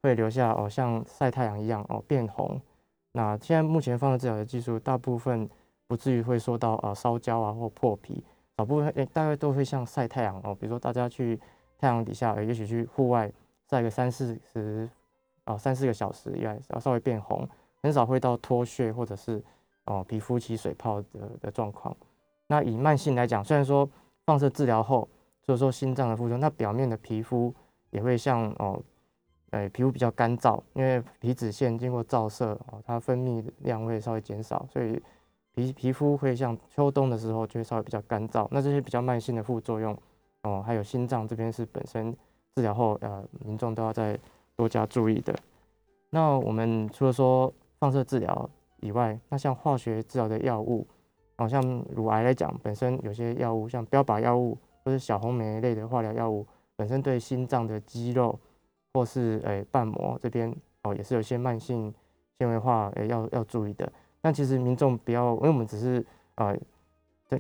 [0.05, 2.61] 会留下哦，像晒太阳一样哦变红。
[3.13, 5.49] 那现在目前放射治疗的技术，大部分
[5.87, 8.21] 不至于会说到呃烧焦啊或破皮，
[8.57, 11.39] 少部分大概都会像晒太阳哦，比如说大家去
[11.83, 13.29] 太阳底下，也许去户外
[13.69, 14.89] 晒个三四十
[15.47, 17.47] 哦三四个小时，也要稍微变红，
[17.83, 19.43] 很少会到脱屑或者是
[19.87, 21.09] 哦皮肤起水泡的
[21.41, 21.95] 的状况。
[22.47, 23.89] 那以慢性来讲，虽然说
[24.25, 25.09] 放射治疗后，
[25.43, 27.53] 所以说心脏的副作用，那表面的皮肤
[27.91, 28.81] 也会像哦。
[29.51, 34.99] 呃，皮肤比较干燥，因为皮脂腺经过照射哦，它分泌量会稍微减少，所以
[35.53, 38.49] 皮皮肤会像秋冬的时候就会稍微比较干燥。
[38.51, 39.95] 那这些比较慢性的副作用
[40.43, 42.15] 哦，还有心脏这边是本身
[42.55, 44.19] 治疗后呃，民众都要再
[44.57, 45.35] 多加注意的。
[46.11, 48.51] 那我们除了说放射治疗
[48.81, 50.87] 以外，那像化学治疗的药物，
[51.37, 51.63] 哦，像
[51.95, 58.39] 乳癌来讲，本身有些药物像标靶药物或者小红梅类的化疗药物，本身对心脏的肌肉。
[58.95, 61.91] 或是诶瓣膜这边哦，也是有些慢性
[62.37, 63.91] 纤维化诶要要注意的。
[64.21, 66.55] 但其实民众不要，因为我们只是呃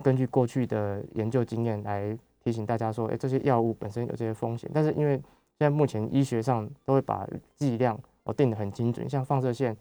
[0.02, 4.70] 根据过去的研究经验来提醒大家说，诶这些药物本身有这些风险。
[4.74, 7.26] 但是因为现在目前医学上都会把
[7.56, 9.76] 剂量哦定得很精准，像放射线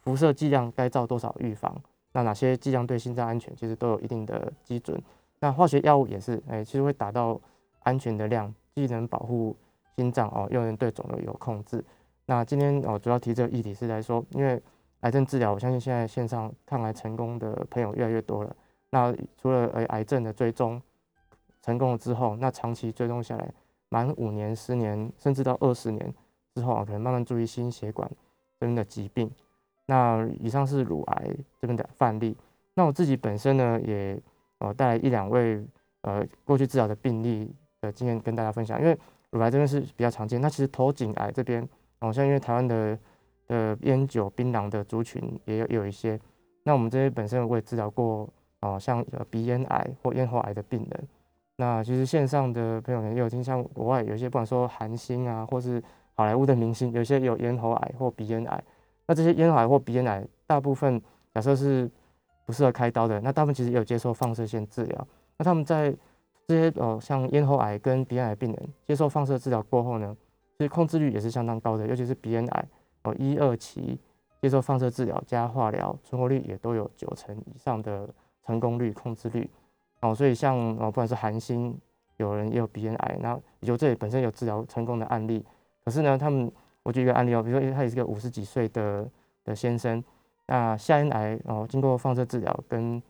[0.00, 1.76] 辐射剂量该照多少预防，
[2.12, 5.00] 那哪些剂量对心脏安全，其实都有一定的基准。
[5.40, 7.40] 那化学药物也是诶，其实会达到
[7.80, 9.56] 安全的量，既能保护。
[9.96, 11.80] 心脏哦，又能对肿瘤有控制。
[12.26, 14.60] 那今天哦，主要提这个议题是来说，因为
[15.02, 18.56] 癌症治疗，我相信现在线上抗癌成功的朋友越来越多了。
[18.90, 20.82] 那除了癌癌症的追踪
[21.64, 23.48] 成功了之后，那长期追踪下来，
[23.88, 26.14] 满五年、十年，甚至到二十年
[26.54, 28.06] 之后啊，可能慢慢注意心血管
[28.60, 29.30] 这边的疾病。
[29.86, 32.36] 那以上是乳癌这边的范例。
[32.74, 34.20] 那我自己本身呢，也
[34.58, 35.64] 呃带来一两位
[36.02, 37.50] 呃过去治疗的病例
[37.80, 38.98] 的经验跟大家分享，因为。
[39.30, 42.96] 乳癌这边是比较常见，那其实头颈癌这边，好像因为台湾的
[43.48, 46.16] 的烟酒槟榔的族群也有有一些，
[46.62, 48.28] 那我们这些本身我也治疗过
[48.60, 51.08] 哦，像鼻咽癌或咽喉癌的病人。
[51.56, 55.82] 那其实线上的朋友呢也有听，像国外有些不管说韩星啊，或是
[56.14, 58.64] 好莱坞的明星，有些有咽喉癌或鼻咽癌。
[59.06, 61.00] 那这些咽喉癌或鼻咽癌，大部分
[61.32, 61.90] 假设是
[62.44, 65.06] 不适合开刀的，那大部分其实也有接受放射线治疗。
[65.36, 65.94] 那他们在
[66.46, 70.16] 这些呃像咽喉癌跟鼻咽癌病人接受放射治疗过后呢，
[70.58, 72.64] 其实控制率也是相当高的，尤其是鼻咽癌
[73.02, 73.98] 哦一二期
[74.42, 78.08] 接受放射治疗加化疗，存活率也都有九成以上的
[78.44, 79.48] 成功率控制率。
[80.04, 81.74] 哦，所以像哦，不管是韩星，
[82.18, 85.42] 有人也有鼻咽癌，那也就这里本身有治疗成功的案例。
[85.82, 89.08] 可是呢，他们我举一个案例哦，比如说他也是个五十几岁的
[89.44, 90.04] 的先生，
[90.46, 93.02] 那下咽癌哦，经过放射治疗跟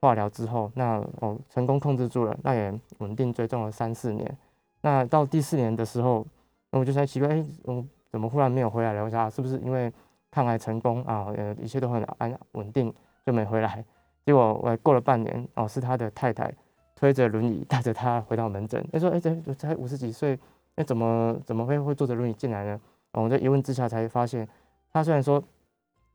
[0.00, 4.38] 化疗之后，那哦成功控制住了，那也稳定追踪了三四年。
[4.82, 6.24] 那到第四年的时候，
[6.70, 9.02] 我就在奇怪，哎，我怎么忽然没有回来了？
[9.02, 9.92] 我想是不是因为
[10.30, 11.26] 抗癌成功啊？
[11.36, 13.84] 呃，一切都很安稳定，就没回来。
[14.26, 16.52] 结果我过了半年，哦，是他的太太
[16.96, 18.84] 推着轮椅带着他回到门诊。
[18.92, 20.36] 他说：“哎，这才五十几岁，
[20.74, 22.80] 那怎么怎么会会坐着轮椅进来呢？”
[23.12, 24.46] 我们在一问之下才发现，
[24.92, 25.42] 他虽然说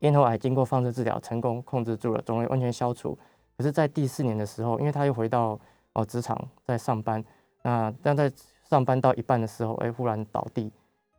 [0.00, 3.16] 咽喉癌经过放射治疗成功控制住了，肿瘤完全消除，
[3.56, 5.58] 可是，在第四年的时候，因为他又回到
[5.94, 7.24] 哦职场在上班，
[7.62, 8.30] 那但在
[8.68, 10.70] 上班到一半的时候，哎，忽然倒地，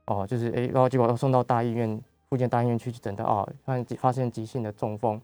[0.05, 5.19] 哦，就是哎，然后结果又送到大医院，附近大医院去诊断，哦，发现发现急性的中风。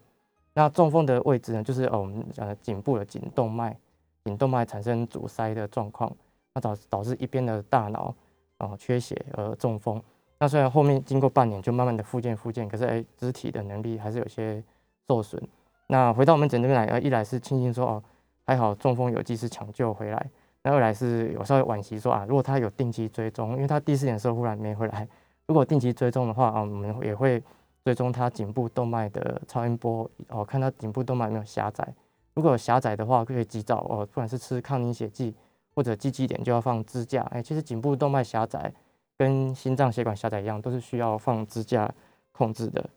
[0.52, 3.76] 那中风的位置呢，就是哦，我们讲的颈部的颈动脉，
[4.24, 6.12] 颈动脉产生阻塞的状况，
[6.54, 8.12] 那导导致一边的大脑
[8.58, 10.02] 哦缺血而中风。
[10.40, 14.60] 那虽然后面经过半年就慢慢的复健复健，可是哎，肢体的能力还是有些
[15.06, 15.40] 受损。
[15.86, 18.02] 那回到我们诊这边来，一来是庆幸说哦，
[18.44, 20.18] 还好中风有及时抢救回来；
[20.64, 25.06] 那二来是有稍微惋惜说啊，如果他有定期追踪，因为他第四年的时候忽然没回来，
[25.46, 27.40] 如果定期追踪的话啊，我们也会。
[27.84, 31.94] 追踪他颈部动脉的超音波哦，看他颈部动脉有没有狭窄。
[32.34, 35.34] 如果有狭窄的话，可以及早哦，不管是吃抗凝血剂
[35.74, 37.22] 或者积极点就要放支架。
[37.32, 38.72] 哎，其实颈部动脉狭窄
[39.18, 41.92] 跟心脏血管狭窄一样，都是需要放支架
[42.32, 42.88] 控制的。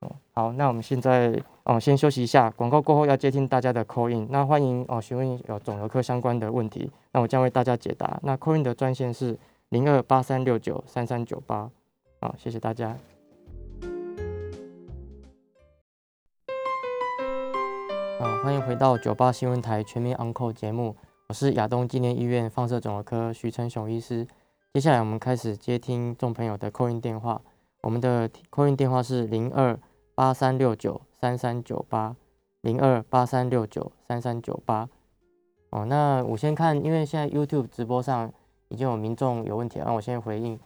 [0.00, 4.26] 哦，好，那我们现在哦先休息一下，广告过后要接听大家的 call in。
[4.30, 8.18] 那欢迎哦询问有肿瘤科相关的问题，那我将为大家解答。
[8.24, 9.38] 那 call in 的专线是
[9.68, 11.70] 零二八三六九三三九八。
[12.20, 13.11] 好，谢谢大家。
[18.22, 20.94] 欢迎回到九八新闻台全民 Uncle 节目，
[21.28, 24.24] 我是亚东纪念医院放射肿瘤科徐成雄医师。
[24.72, 27.42] 接下来我们开始接听众朋友的扣音电话，
[27.82, 29.76] 我们的扣音电话是零二
[30.14, 32.14] 八三六九三三九八
[32.60, 34.88] 零二八三六九三三九八。
[35.70, 38.32] 哦，那我先看，因为现在 YouTube 直播上
[38.68, 40.60] 已经有民众有问题，让我先回应。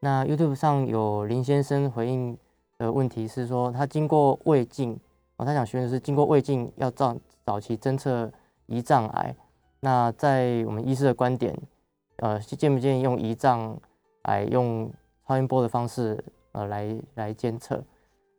[0.00, 2.36] 那 YouTube 上有林先生回应
[2.76, 5.00] 的问题是说，他经过胃镜。
[5.38, 8.30] 哦，他想询问的是，经过胃镜要早早期侦测
[8.66, 9.34] 胰脏癌，
[9.78, 11.56] 那在我们医师的观点，
[12.16, 13.78] 呃，建不建议用胰脏
[14.22, 14.92] 癌用
[15.26, 17.80] 超音波的方式，呃，来来监测？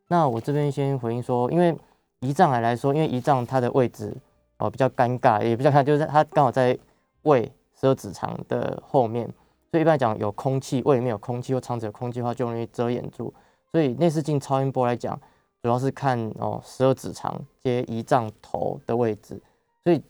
[0.09, 1.73] 那我这边先回应说，因为
[2.19, 4.13] 胰脏癌来说，因为胰脏它的位置
[4.57, 6.77] 哦比较尴尬，也比较看，就是它刚好在
[7.21, 9.25] 胃十二指肠的后面，
[9.71, 13.33] 所以一般来讲有空气，胃里面有空气或肠子有空气的话，就容易遮掩住。
[13.71, 15.17] 所以内视镜超音波来讲。
[15.61, 19.41] 主要是看哦，十二指肠接胰脏头的位置，
[19.83, 20.01] 所以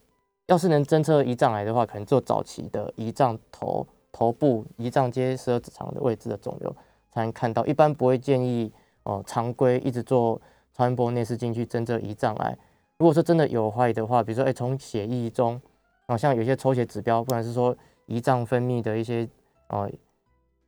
[0.45, 6.75] 要是能侦测胰脏癌的话，可能做早期的胰脏头头部胰脏接十二指肠的位置的肿瘤
[7.11, 7.65] 才能看到。
[7.65, 8.71] 一般不会建议
[9.03, 10.39] 哦，常规一直做
[10.75, 12.55] 超音波内视镜去侦测胰脏癌。
[12.97, 15.59] 如果说真的有怀疑的话，比如说哎，从血液中，
[16.05, 17.75] 哦，像有些抽血指标，不管是说
[18.07, 19.27] 胰脏分泌的一些
[19.69, 19.89] 哦，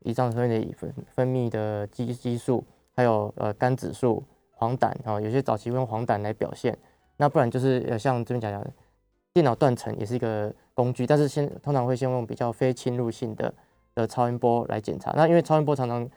[0.03, 2.63] 胰脏分泌的分分泌的激激素，
[2.95, 4.23] 还有呃肝指数。
[4.61, 6.77] 黄疸啊，有些早期会用黄疸来表现，
[7.17, 8.63] 那不然就是呃像这边讲讲，
[9.33, 13.51] 电脑断层也是一个工具，但是先通常会先用比较非侵入性的
[13.95, 15.11] 的超音波来检查。
[15.15, 16.07] 那因为超音波常常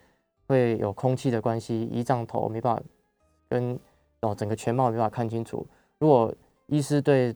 [0.46, 2.82] 会有空气的关系，胰脏头没办法
[3.48, 3.78] 跟
[4.20, 5.66] 哦整个全貌没办法看清楚。
[5.98, 6.30] 如果
[6.66, 7.34] 医师对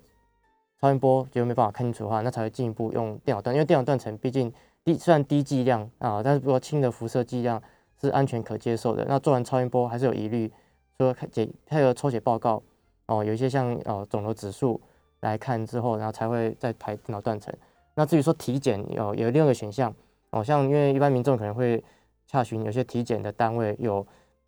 [0.78, 4.52] 超音波觉得没办法看清楚的话，那才会进一步用电脑断，因为电脑断层毕竟
[4.84, 7.62] 低虽然低剂量啊，但是如果轻的辐射剂量
[7.98, 9.06] 是安全可接受的。
[9.08, 10.52] 那做完超音波还是有疑虑。
[10.98, 12.60] 说看检配合抽血报告
[13.06, 14.80] 哦，有一些像哦肿瘤指数
[15.20, 17.54] 来看之后，然后才会再排电脑断层。
[17.94, 19.94] 那至于说体检有有另一个选项
[20.30, 21.82] 哦，像因为一般民众可能会
[22.26, 24.04] 查询有些体检的单位有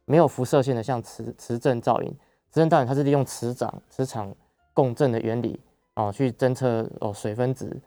[0.06, 2.10] 没有辐射线的，像磁磁振造影，
[2.50, 4.34] 磁振造影它是利用磁场磁场
[4.74, 5.60] 共振的原理
[5.94, 7.80] 哦去侦测哦水分子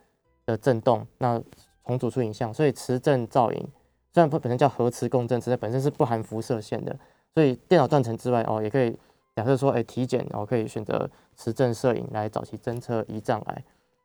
[0.46, 1.42] 的振动，那
[1.86, 2.54] 重组出影像。
[2.54, 3.68] 所以磁振造影
[4.14, 6.98] 虽然本身叫核磁共振，磁振本身是不含辐射线的。
[7.34, 8.98] 所以电脑断层之外哦，也可以
[9.36, 13.64] 假设说，哎，体检哦可以选择磁振摄影来早期侦测胰脏癌。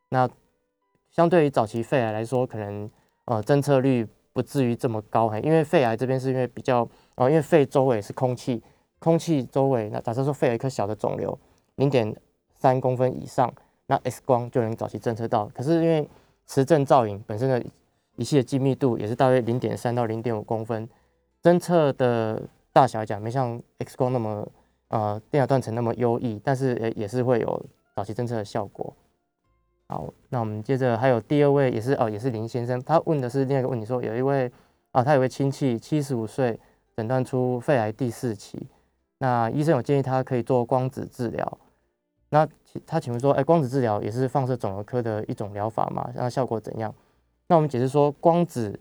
[0.08, 0.28] 那
[1.10, 2.90] 相对于早期肺癌来说，可能
[3.26, 8.62] 呃侦测率不至于这么高，因为肺癌这边是因为比较哦，因为肺周围是空气，
[8.98, 11.38] 空气周围那假设说肺有一颗小的肿瘤，
[11.76, 12.14] 零点
[12.54, 13.52] 三公分以上，
[13.86, 15.50] 那 X 光就能早期侦测到。
[15.54, 16.08] 可是因为
[16.46, 17.62] 磁振造影本身的
[18.16, 20.88] 仪器的精密度也是大约零点三到零点五公分，
[21.42, 22.40] 侦测的
[22.78, 24.48] 大小来讲没像 X 光那么
[24.86, 27.60] 呃电脑断层那么优异，但是也也是会有
[27.96, 28.94] 早期侦测的效果。
[29.88, 34.48] 好，那我们接着还有第二位也是哦，也是林先生，他问的是另外一个问题，说有一位
[34.92, 36.56] 啊，他有位亲戚七十五岁，
[36.96, 38.64] 诊断出肺癌第四期，
[39.18, 41.58] 那医生有建议他可以做光子治疗，
[42.28, 42.46] 那
[42.86, 46.08] 他请问说，哎，光子治疗也是放射肿瘤科的一种疗法嘛？
[46.14, 46.94] 那效果怎样？
[47.48, 48.78] 那我们解释说，光子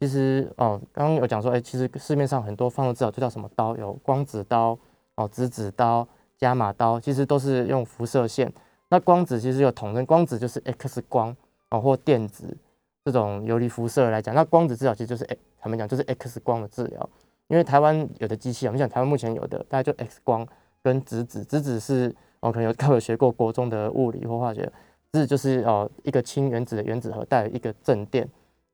[0.00, 3.76] 其实哦，刚刚有讲说，哎，其实市面上很多放射治疗就叫什么刀？
[3.76, 4.78] 有光子刀
[5.16, 6.06] 哦，质子刀、
[6.36, 8.52] 伽马刀，其实都是用辐射线。
[8.90, 11.36] 那光子其实有统称，光子就是 X 光
[11.70, 12.56] 哦，或电子
[13.04, 17.10] 这种游离辐射来讲，那光子治疗其实就是，哎，他们讲就是 X 光的治疗。
[17.48, 20.46] 因为台湾有的机器，我们讲台湾目前有的，大概就 X 光
[20.82, 24.62] 跟质子，质子是哦，可能有 各位学过国中的物理或化学，
[25.12, 28.28] 质子就是哦一个氢原子的原子核带一个正电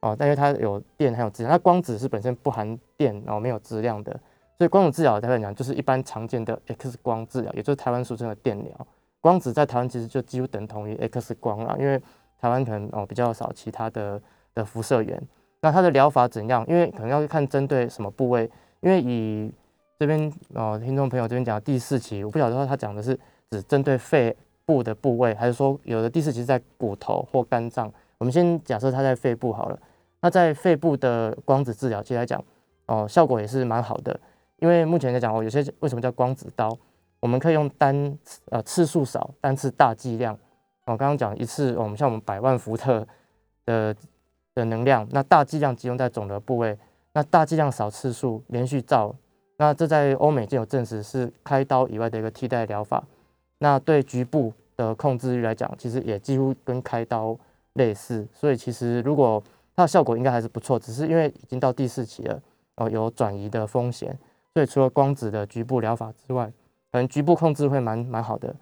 [0.04, 4.12] 哦，但因为它有电还有质量，那光子是本身不含电然后没有质量的，
[4.58, 8.86] 所以光子治疗台湾讲就是一般常见的 X 光治疗，也就是台湾俗称的电疗。
[9.22, 11.98] 光子在台湾其实就几乎等同于 X 光了，因为
[12.38, 14.20] 台湾可能哦比较少其他的
[14.54, 15.18] 的辐射源。
[15.62, 16.62] 那它的疗法怎样？
[16.68, 18.50] 因为可能要看针对什么部位。
[18.80, 19.50] 因为以
[19.98, 23.18] 这边哦听众朋友这边讲第四期，我不晓得说他讲的是
[23.50, 24.36] 只针对肺
[24.66, 27.90] 部的部位，还是说有的第四期是在骨头或肝脏。
[28.18, 29.78] 我们先假设他在肺部好了。
[30.24, 32.42] 那在肺部的光子治疗，其实来讲
[32.86, 34.18] 哦效果也是蛮好的。
[34.56, 36.74] 因为目前来讲哦，有些为什么叫光子刀？
[37.20, 40.34] 我们可以用单呃次数少，单次大剂量。
[40.86, 43.06] 我刚刚讲一次，我们像我们百万伏特
[43.66, 43.94] 的
[44.54, 46.78] 的能量，那大剂量集中在肿瘤部位，
[47.12, 49.14] 那大剂量少次数连续照，
[49.58, 53.04] 那这在欧美就有证实是开刀以外的一个替代疗法。
[53.58, 57.36] 那对局部的控制率来讲，其实也几乎跟开刀
[57.74, 58.26] 类似。
[58.32, 59.42] 所以其实如果
[59.76, 62.40] 它的效果应该还是不错，只是因为已经到第四期了，
[62.76, 64.16] 哦有转移的风险。
[64.52, 66.46] 所以除了光子的局部疗法之外，
[66.92, 68.54] 可能局部控制会蛮蛮好的，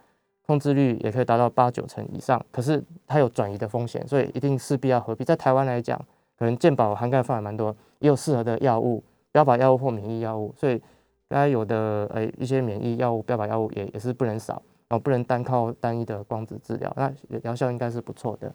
[0.46, 2.42] 控制率也可以达到八九成以上。
[2.51, 5.22] 可是它有转移的风险，所以一定势必要合并。
[5.22, 5.98] 在台湾来讲，
[6.38, 10.55] 可能健保涵盖范围蛮多，也有适合的药物、标靶药物或免疫药物。
[10.57, 10.81] 所以
[11.29, 14.55] 该有的呃一些免疫药物、标靶药物也也是不能少，
[14.88, 18.51] 然后不能单靠单一的光子治疗，那疗效应该是不错的。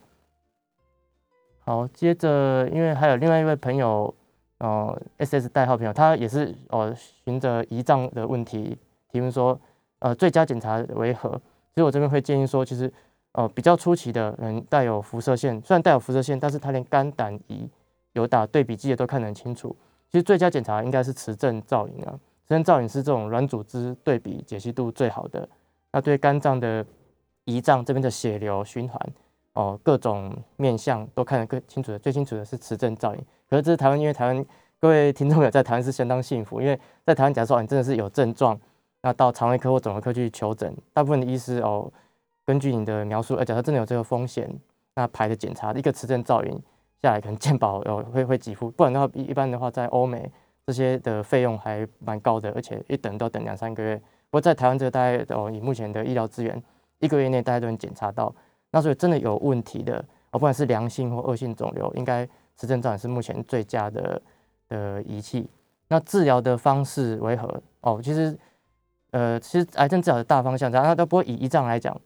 [1.67, 4.15] 好，接着因为还有另外一位朋友，
[4.59, 8.77] 呃，S S 代号朋友，他也是哦循着胰脏的问题。
[9.11, 9.59] 提问说，
[9.99, 11.29] 呃，最佳检查为何？
[11.31, 12.89] 其实我这边会建议说，其实，
[13.33, 17.67] 呃，比较初期的人带有辐射线，虽然带有辐射线，但是他连肝胆胰
[18.13, 19.75] 有打对比剂的都看得很清楚。
[20.09, 25.45] 其实最佳检查应该是磁振造影啊，磁振造影是这种软组织对比解析度最好的。
[25.91, 26.85] 那对肝脏的
[27.43, 28.97] 胰脏这边的血流循环，
[29.57, 33.21] 哦，各种面相都看得更清楚的，最清楚的是磁振造影。
[33.49, 34.45] 可是这是台湾，因为台湾
[34.79, 38.59] 各位听众有在台湾是相当幸福，因为在台湾假如说你真的是有症状。
[39.03, 41.89] 那到肠胃科或肿瘤科去求诊，大部分的医师哦，
[42.45, 44.49] 根据你的描述，而假设真的有这个风险，
[44.95, 46.61] 那排的检查一个磁振造影
[47.01, 50.29] 下来，可能健保有会会给付，不然的话一一般的话，在欧美
[50.65, 53.95] 这些的费用还蛮高的，而且一等都要等两三个月。
[54.29, 56.61] 不过在台湾这个大概哦，以目前的医疗资源，
[56.99, 58.33] 一个月内大家都能检查到。
[58.71, 59.97] 那所以真的有问题的
[60.31, 64.21] 哦，不管是良性或恶性肿瘤，应该磁振造影是目前最佳的
[64.69, 65.49] 的仪器。
[65.87, 67.61] 那治疗的方式为何？
[67.81, 68.37] 哦，其实。
[69.11, 71.97] 呃，其实癌症治疗的大方向，然后都不会以胰脏来讲，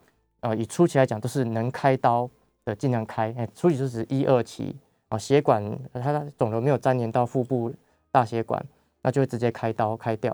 [0.41, 2.29] 呃，以初期来讲都是能开刀
[2.63, 4.77] 的尽量开，哎，初期就是一二期，
[5.09, 7.73] 哦，血管它的肿瘤没有粘连到腹部
[8.11, 8.63] 大血管，
[9.01, 10.33] 那就会直接开刀开掉。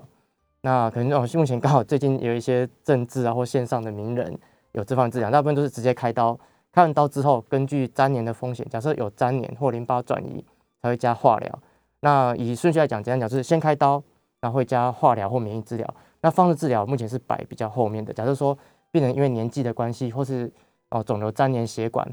[0.60, 4.38] 那可能哦，目前刚好最近有一些政治啊或线上的名人
[4.78, 6.38] 有这方面治疗，大部分都是直接开刀，
[6.72, 10.44] 开完刀之后，根据粘连的风险，假设有粘连或淋巴转移，
[10.80, 11.58] 才会加化疗。
[12.00, 14.00] 那以顺序来讲，简单讲就是先开刀，
[14.40, 15.94] 然后会加化疗或免疫治疗。
[16.20, 18.12] 那放射治疗目前是摆比较后面的。
[18.12, 18.56] 假设说
[18.92, 20.50] 病人因为年纪的关系，或是
[20.90, 22.08] 哦肿瘤粘连血管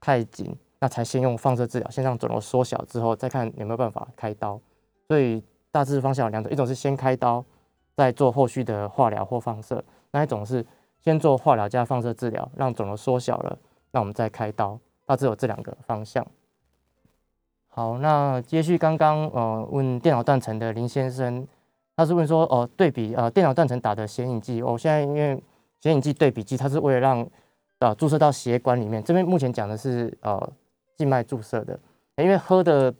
[0.00, 4.60] 太紧，那才先用放射治疗，先让肿瘤缩小之后，再看有没有办法开刀。
[5.08, 7.42] 所以大致方向有两种，一种是先开刀，
[7.96, 10.64] 再做后续的化疗或放射；那一种是
[11.02, 13.58] 先做化疗加放射治疗，让肿瘤缩小了，
[13.90, 14.78] 那我们再开刀。
[15.04, 16.26] 大致有这两个方向。
[17.68, 21.46] 好，那接续刚刚呃问电脑断层的林先生。
[21.94, 25.42] 他是问说哦，对比呃电脑断层打的显影剂，哦，现在因为
[25.80, 27.26] 显影剂对比剂，它是为了让
[27.80, 30.52] 呃注射到血管里面，这边目前讲的是呃
[30.96, 31.78] 静脉注射的，
[32.16, 32.92] 因为喝的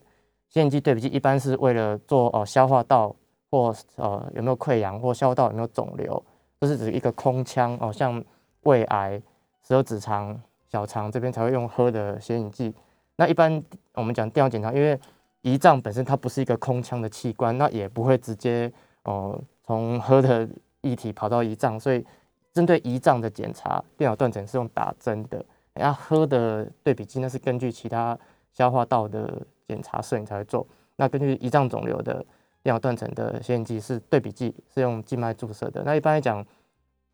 [0.50, 3.14] 显影剂对比剂一般是为了做哦消化道
[3.50, 6.22] 或呃有没有溃疡或消化道有没有肿瘤，
[6.62, 8.24] 这是指一个空腔哦，像
[8.62, 9.20] 胃癌、
[9.66, 10.40] 十二指肠、
[10.70, 12.72] 小肠这边才会用喝的显影剂。
[13.16, 13.60] 那一般
[13.94, 14.96] 我们讲电脑检查，因为
[15.42, 20.48] 胰脏本身它不是一个空腔的器官，那也不会直接哦从喝的
[20.82, 22.06] 液体跑到胰脏，所以
[22.52, 25.44] 针对胰脏的检查，电脑断层是用打针的。
[25.74, 28.16] 然后喝的对比剂那是根据其他
[28.52, 30.64] 消化道的检查摄影才会做。
[30.94, 32.24] 那根据胰脏肿瘤的
[32.64, 35.82] 尿断层的显影剂是对比剂，是用静脉注射的。
[35.84, 36.44] 那一般来讲，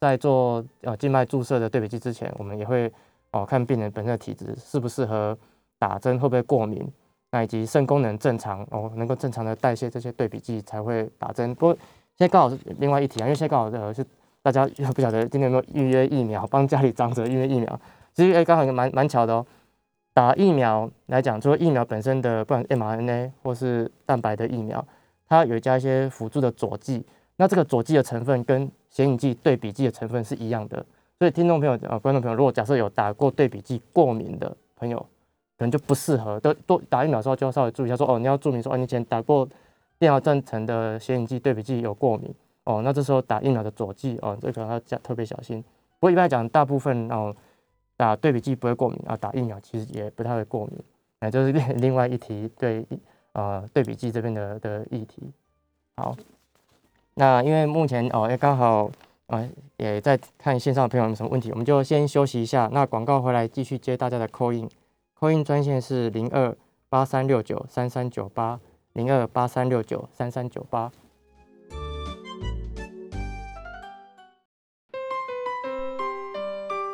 [0.01, 2.93] 在做呃静脉注射的对比剂之前，我们也会
[3.33, 5.37] 哦看病人本身的体质适不适合
[5.79, 6.87] 打针，会不会过敏。
[7.31, 11.55] 那以及肾功能正常哦，能够正常的代谢这些对比剂才会打针。
[11.55, 11.75] 不过
[12.17, 14.05] 现在刚好是另外一题啊，因为现在刚好呃是
[14.43, 17.81] 大家 不晓得今天有没有预约疫苗，帮家里长者预约疫苗。
[18.15, 19.47] 其实哎刚好也蛮蛮巧的哦。
[20.15, 24.85] 打疫苗来讲，除了疫苗本身的，不管 mRNA 或是蛋白的疫苗，
[25.29, 27.05] 它有加一些辅助的佐剂。
[27.37, 30.85] 那这个佐剂的成分跟显影剂对比剂的成分是一样的。
[31.19, 34.99] 所以听众朋友呃观众朋友，如果假设有打过对比剂过敏的朋友，
[35.57, 39.49] 可能就不适合，都都打疫苗的时候就要稍微注意一下，说哦，你要注明说，哦，你以前打过
[39.99, 42.33] 电脑断层的显影剂对比剂有过敏，
[42.65, 45.61] 哦，那这时候打疫苗的佐剂，哦，这可能要加特别小心。
[45.99, 47.35] 不过一般来讲，大部分哦
[47.97, 50.79] 打对比剂不会过敏，啊，打疫苗其实也不太会过敏，
[51.19, 52.87] 哎，就是另另外一题对
[53.39, 55.23] 呃对比剂这边的的议题。
[55.97, 56.17] 好，
[57.15, 58.91] 那因为目前哦，也刚好
[59.29, 64.69] 啊也在看线上的朋友有什么问题，我们就先休息一下，那广告回来继续接大家的 call in。
[65.15, 66.57] 扣印专线是零二
[66.89, 68.59] 八三六九三三九八
[68.95, 70.91] 零二八三六九三三九八。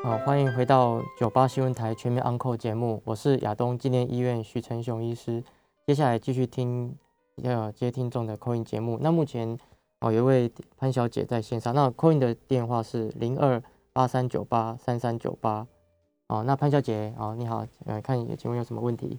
[0.02, 5.42] 好，欢迎回到九八新闻台全民 Uncle 节目，我是亚东纪念医院徐成雄医师。
[5.86, 6.96] 接下来继续听
[7.36, 8.98] 要接听众的扣印节目。
[9.02, 9.58] 那目前
[10.00, 13.62] 哦有一位潘小姐在线上，那扣印的电话是零二
[13.92, 15.66] 八三九八三三九八。
[16.28, 19.18] 哦，那潘小姐，哦，你好，呃，看，请问有什么问题？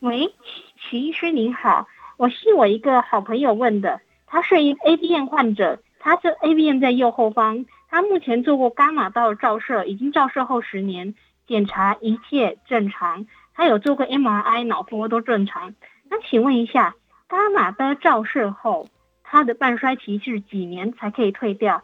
[0.00, 0.34] 喂，
[0.74, 11.14] 徐医师您好，我是我一个好朋友问的，他是一 A B N 患者，他是 A B N 在右后方，他目前做过伽马刀照射，已经照射后十年，
[11.46, 15.74] 检查一切正常，他有做过 M R I 脑波都正常，
[16.08, 16.94] 那请问一下，
[17.28, 18.88] 伽马的照射后，
[19.24, 21.82] 他的半衰期是几年才可以退掉？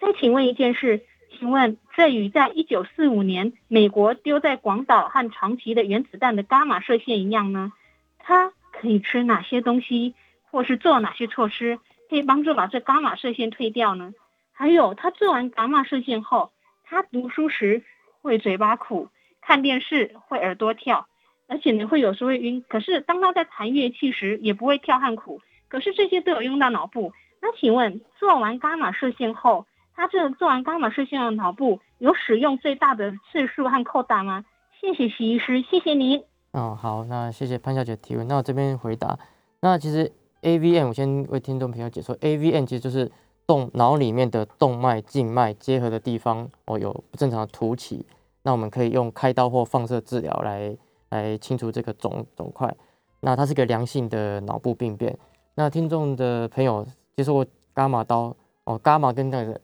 [0.00, 1.04] 再请问一件事。
[1.36, 7.72] 请问，这与在一九四五年美国丢在广岛和长崎的原子弹的伽马射线一样呢？
[8.18, 10.14] 他可以吃哪些东西，
[10.52, 14.12] 或是做哪些措施，可以帮助把这伽马射线退掉呢？
[14.52, 16.52] 还有，他做完伽马射线后，
[16.84, 17.82] 他读书时
[18.22, 19.08] 会嘴巴苦，
[19.48, 21.06] 看电视会耳朵跳，
[21.46, 22.62] 而且你会有时候会晕。
[22.68, 25.40] 可是当他在弹乐器时，也不会跳和苦。
[25.68, 27.14] 可是这些都有用到脑部。
[27.40, 29.64] 那请问，做完伽马射线后？
[29.96, 34.44] 他这做完伽马射线的脑部有使用最大的次数和扣打吗？
[34.78, 36.22] 谢谢徐医师，谢谢您。
[36.52, 38.28] 哦，好，那谢谢潘小姐提问。
[38.28, 39.18] 那我这边回答，
[39.62, 43.10] 那其实 AVN 我先为听众朋友解说，AVN 其实就是
[43.46, 48.04] 动脑里面的动脉静脉结合的地方哦有不正常的凸起，
[48.48, 50.74] 那我们可以用开刀或放射治疗来
[51.10, 52.74] 来清除这个肿肿块。
[53.20, 55.14] 那它是个良性的脑部病变。
[55.54, 57.46] 那听众的朋友接受过
[57.76, 58.34] 伽马刀
[58.64, 59.60] 哦，伽马跟那个。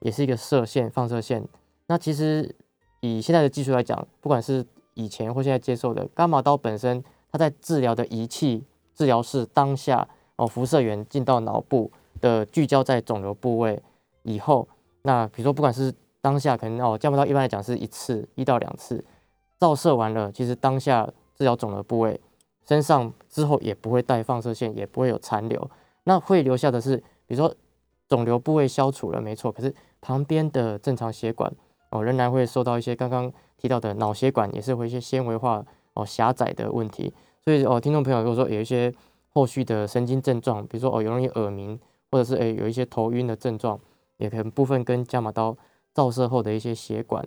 [0.00, 1.46] 也是一个射线放射线。
[1.86, 2.52] 那其实
[2.98, 8.64] 以现在的技术来讲，不管是以前或现在接受的伽马刀本身，它在治疗的仪器、
[8.96, 11.88] 治疗室当下哦，辐射源进到脑部
[12.20, 13.80] 的聚焦在肿瘤部位
[14.24, 14.66] 以后，
[15.02, 19.04] 那比如说不管是当下可能哦，伽马刀一般来讲是一次一到两次
[19.58, 21.06] 照射完了，其实当下
[21.36, 22.18] 治疗肿瘤部位
[22.66, 25.70] 身上之后也不会带放射线，也不会有残留，
[26.04, 26.96] 那会留下的是
[27.26, 27.54] 比如说
[28.08, 29.74] 肿瘤部位消除了没错，可是。
[30.04, 31.48] 旁边的正常血管
[31.90, 35.64] 哦，仍然会受到一些刚刚提到的脑血管也是会一些纤维化
[35.94, 37.14] 哦狭窄的问题，
[37.44, 38.92] 所以哦，听众朋友如果说有一些
[39.28, 41.78] 后续的神经症状，比如说哦，容易耳鸣，
[42.10, 43.78] 或者是诶有一些头晕的症状，
[44.16, 45.56] 也可能部分跟伽马刀
[45.94, 47.24] 照射后的一些血管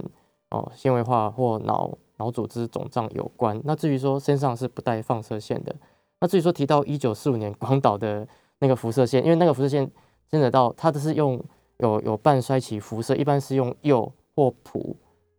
[0.49, 3.59] 哦纤维化或脑脑组织肿胀有关。
[3.63, 5.76] 那至于说身上是不带放射线的，
[6.20, 8.28] 那至于说提到一九四五年广岛的
[8.59, 9.89] 那个辐射线，因为那个辐射线
[10.30, 11.43] 真的到它都是用。
[11.80, 14.95] 有有半衰期辐射，一般是用铀或钋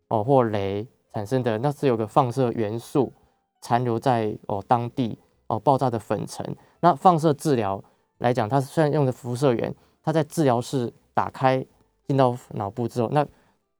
[0.07, 3.11] 哦或镭产生的，那是有个放射元素
[3.59, 5.17] 残留在哦当地
[5.47, 6.55] 哦爆炸的粉尘。
[6.81, 7.83] 那放射治疗
[8.19, 11.65] 来讲，它虽然用的辐射源，它在治疗室打开
[12.07, 13.25] 进到脑部之后，那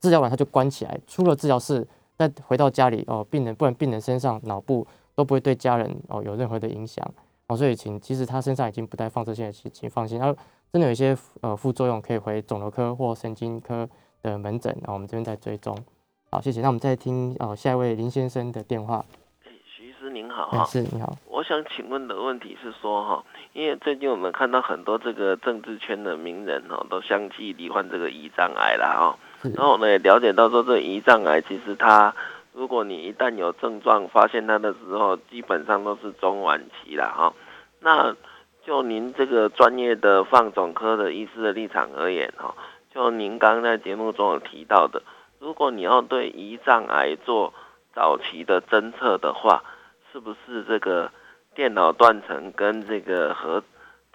[0.01, 7.03] 治疗完他就关起来，出了治疗室再回到家里哦，病人不然病人身上脑部都不会对家人哦有任何的影响
[7.47, 10.19] 哦，所以请其实他身上已经不带放射线的，请请放心。
[10.19, 10.35] 他
[10.71, 13.87] 真的有一些呃副作用，可以回肿瘤科或神经科
[14.21, 15.77] 的门诊，然后我们这边在追踪。
[16.29, 16.59] 好，谢谢。
[16.59, 19.05] 那我们再听哦下一位林先生的电话。
[20.09, 21.15] 您好哈，是您好。
[21.27, 29.17] 我想请问的问题是说哈，因为最近我们看到很多这个政治圈的名人哈，都相继罹患这个胰脏癌了哈。
[29.55, 32.13] 然后呢也了解到说，这胰脏癌其实它，
[32.53, 37.33] 如果你一旦有症状发现它的时候，基本上都是中晚期了哈。
[37.79, 38.15] 那
[38.65, 42.53] 就您这个专业的放总科的医师的立场而言哈，
[42.93, 45.01] 就您刚刚在节目中有提到的。
[45.39, 47.53] 如果你要对胰脏癌做
[47.93, 49.63] 早期的侦测的话，
[50.17, 51.11] 是不是这个
[51.53, 53.63] 电脑断层跟这个核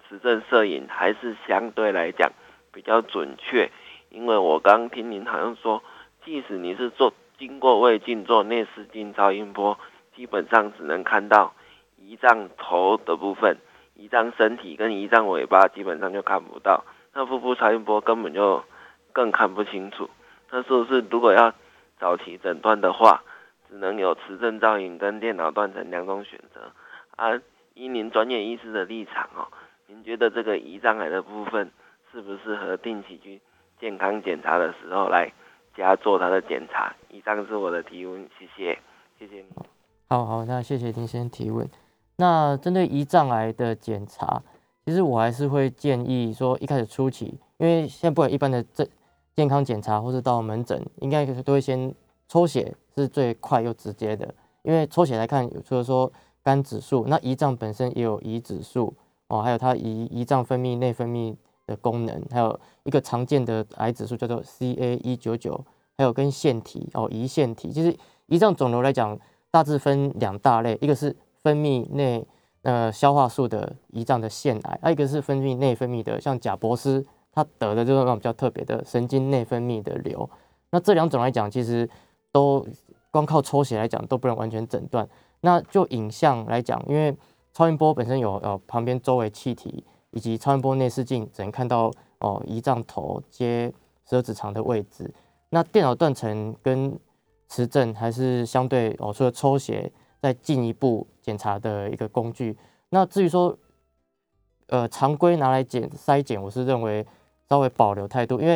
[0.09, 2.29] 磁振摄影还是相对来讲
[2.73, 3.71] 比较准确？
[4.09, 5.81] 因为我刚听您好像说，
[6.25, 9.79] 即使你是做经过胃镜做内视镜超音波，
[10.13, 11.53] 基本上只能看到
[11.97, 13.55] 胰脏头的部分，
[13.97, 16.83] 胰脏身体跟胰脏尾巴基本上就看不到，
[17.13, 18.61] 那腹部超音波根本就
[19.13, 20.09] 更看不清楚。
[20.51, 21.53] 那是不是如果要
[21.97, 23.23] 早期诊断的话，
[23.73, 26.71] 只能有磁振造影跟电脑断层两种选择？
[27.15, 27.33] 啊，
[27.73, 29.47] 依您专业医师的立场哦，
[29.87, 31.71] 您觉得这个胰脏癌的部分
[32.11, 33.41] 适不适合定期去
[33.79, 35.33] 健康检查的时候来
[35.75, 36.93] 加做它的检查？
[37.09, 38.77] 以上是我的提问，谢谢，
[39.17, 39.47] 谢谢你。
[40.07, 41.67] 好好，那谢谢林先生提问。
[42.17, 44.43] 那针对胰脏癌的检查，
[44.85, 48.87] 其实我还是会建议说，一开始初期，因为现在不管一般的这。
[49.35, 51.91] 健康检查或者到门诊，应该都会先
[52.27, 54.33] 抽血，是最快又直接的。
[54.63, 56.11] 因为抽血来看，除了说
[56.43, 58.93] 肝指数，那胰脏本身也有胰指数
[59.27, 61.35] 哦，还有它胰胰脏分泌内分泌
[61.67, 65.63] 的功能，还有一个常见的癌指数叫做 CA 一九九，
[65.97, 67.71] 还有跟腺体哦胰腺体。
[67.71, 67.95] 其实
[68.29, 69.17] 胰脏肿瘤来讲，
[69.51, 72.25] 大致分两大类，一个是分泌内
[72.61, 77.05] 呃消化素的胰脏的腺癌，还有一个是分泌内分泌的，像贾博斯。
[77.35, 80.29] 他得的就是那种比较特别的神经内分泌的瘤，
[80.69, 81.89] 那这两种来讲，其实
[82.31, 82.63] 都
[83.13, 85.07] 光靠抽血来讲都不能完全诊断。
[85.39, 87.15] 那就影像来讲，因为
[87.53, 93.73] 超音波本身有呃旁边周围气体，以及超音波内视镜只能看到哦胰脏头接
[94.09, 95.09] 十二指肠的位置。
[95.51, 96.99] 那电脑断层跟
[97.47, 99.89] 磁振还是相对哦，除了抽血
[100.19, 102.57] 再进一步检查的一个工具。
[102.89, 103.57] 那至于说
[104.67, 107.05] 呃常规拿来检筛检，我是认为。
[107.49, 108.55] 稍微保留态度，因为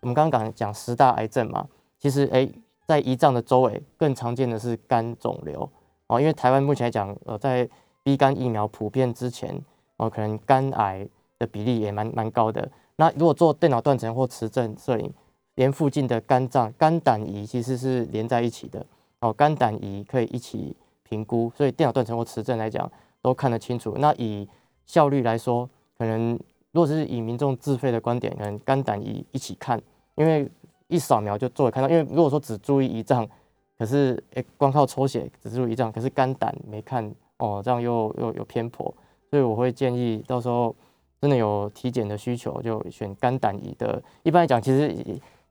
[0.00, 1.68] 我们刚刚讲讲十大癌症嘛，
[1.98, 2.50] 其实诶，
[2.86, 5.68] 在胰脏的周围更常见的是肝肿瘤
[6.06, 6.20] 哦。
[6.20, 7.68] 因为台湾目前来讲，呃，在
[8.02, 9.58] B 肝疫苗普遍之前
[9.96, 11.08] 哦，可能肝癌
[11.38, 12.70] 的比例也蛮蛮高的。
[12.96, 15.12] 那如果做电脑断层或磁振摄影，
[15.54, 18.84] 连附近的肝脏、肝胆胰其实是连在一起的
[19.20, 22.90] 哦，肝胆胰可以一起评估，所以电脑断层或磁振来讲
[23.22, 23.96] 都看得清楚。
[23.98, 24.48] 那以
[24.86, 26.38] 效率来说，可能。
[26.72, 29.80] 如果是以民众自费的观点，可能肝胆胰一起看，
[30.16, 30.50] 因为
[30.94, 31.88] 一扫描就做看到。
[31.88, 33.26] 因为如果说只注意胰脏，
[33.78, 38.92] 可是诶光靠抽血只注意胰脏，可是肝胆没看哦，这样又又有偏颇。
[39.30, 40.74] 所以我会建议到时候
[41.20, 44.02] 真的有体检的需求，就选肝胆胰的。
[44.22, 44.94] 一般来讲，其实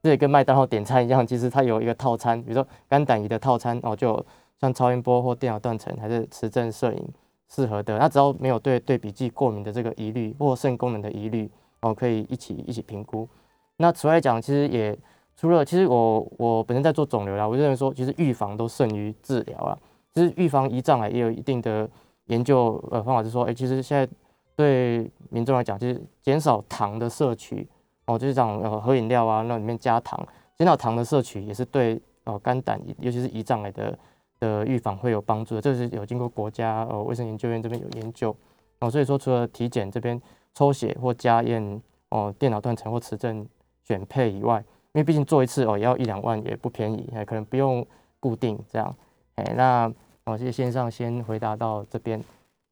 [0.02, 4.26] 这也跟麦当劳点餐一样，其实它有一个套餐，比如说肝胆胰的套餐哦，就
[4.60, 7.08] 像超音波或电脑断层，还是磁振摄影。
[7.50, 11.48] 适合的，那只要没有对对比剂过敏的这个疑虑或肾功能的疑虑，
[11.82, 13.30] 哦，可以一起一起评估。
[13.78, 14.98] 那此外讲，其实也
[15.36, 19.78] 除了，其实我我本身在做肿瘤啦，我认为说，其实预防都胜于治疗啊。
[20.14, 21.90] 其实预防胰脏癌也有一定的
[22.26, 24.08] 研究呃方法，是说，哎，其实现在
[24.56, 27.68] 对民众来讲，就是减少糖的摄取，
[28.06, 30.26] 哦，就是讲呃喝饮料啊，那里面加糖，
[30.58, 33.98] 减少糖的摄取也是对哦肝胆，尤其是胰脏癌的。
[34.40, 38.36] 的预防会有帮助的，这是有经过国家呃卫生研究院这边有研究
[38.80, 40.22] 哦，所以说除了体检这边
[40.54, 43.48] 抽血或加验哦电脑断层或磁振
[43.86, 44.62] 选配以外，
[44.94, 47.86] 因为毕竟做一次哦也要一两万也不便宜，还可能不用
[48.20, 48.96] 固定这样，
[49.36, 49.92] 哎那
[50.24, 52.24] 哦先线上先回答到这边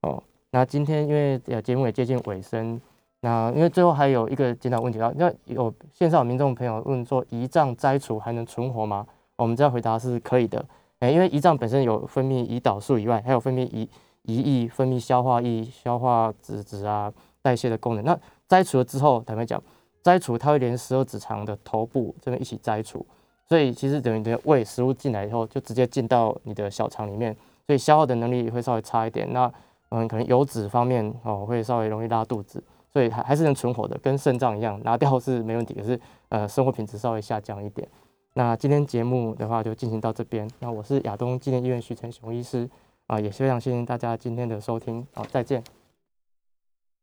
[0.01, 2.79] 哦，那今天因为呃节目也接近尾声，
[3.21, 9.05] 那因为最后还有一个简短问题啊，那有线上有民众朋友问说胰脏摘除还能存活吗？
[9.37, 10.63] 我们这样回答是可以的。
[10.99, 13.87] 哎，因为胰脏本身有分泌胰岛素以外，还有分泌胰
[14.25, 17.11] 胰液、分泌消化液、消化脂质啊、
[17.41, 18.05] 代谢的功能。
[18.05, 18.15] 那
[18.47, 19.59] 摘除了之后，坦白讲，
[20.03, 23.05] 摘除它会连十二指肠的头部这边一起摘除，
[23.47, 27.35] 所以其实等于你的胃食物进来以后，就直接进到你的小肠里面，
[27.67, 29.31] 所以消耗的能力会稍微差一点。
[29.31, 29.51] 那
[29.89, 35.99] 嗯，可能油脂方面哦会稍微容易拉肚子，所以还还是能存活的，跟肾脏一样，拿掉是没问题，可是
[36.29, 37.85] 呃生活品质稍微下降一点。
[38.33, 42.69] 那今天节目的话就进行到这边，那我是亚东纪念医院徐成雄医师
[43.07, 45.80] 啊，也非常谢谢大家今天的收听，好，再见。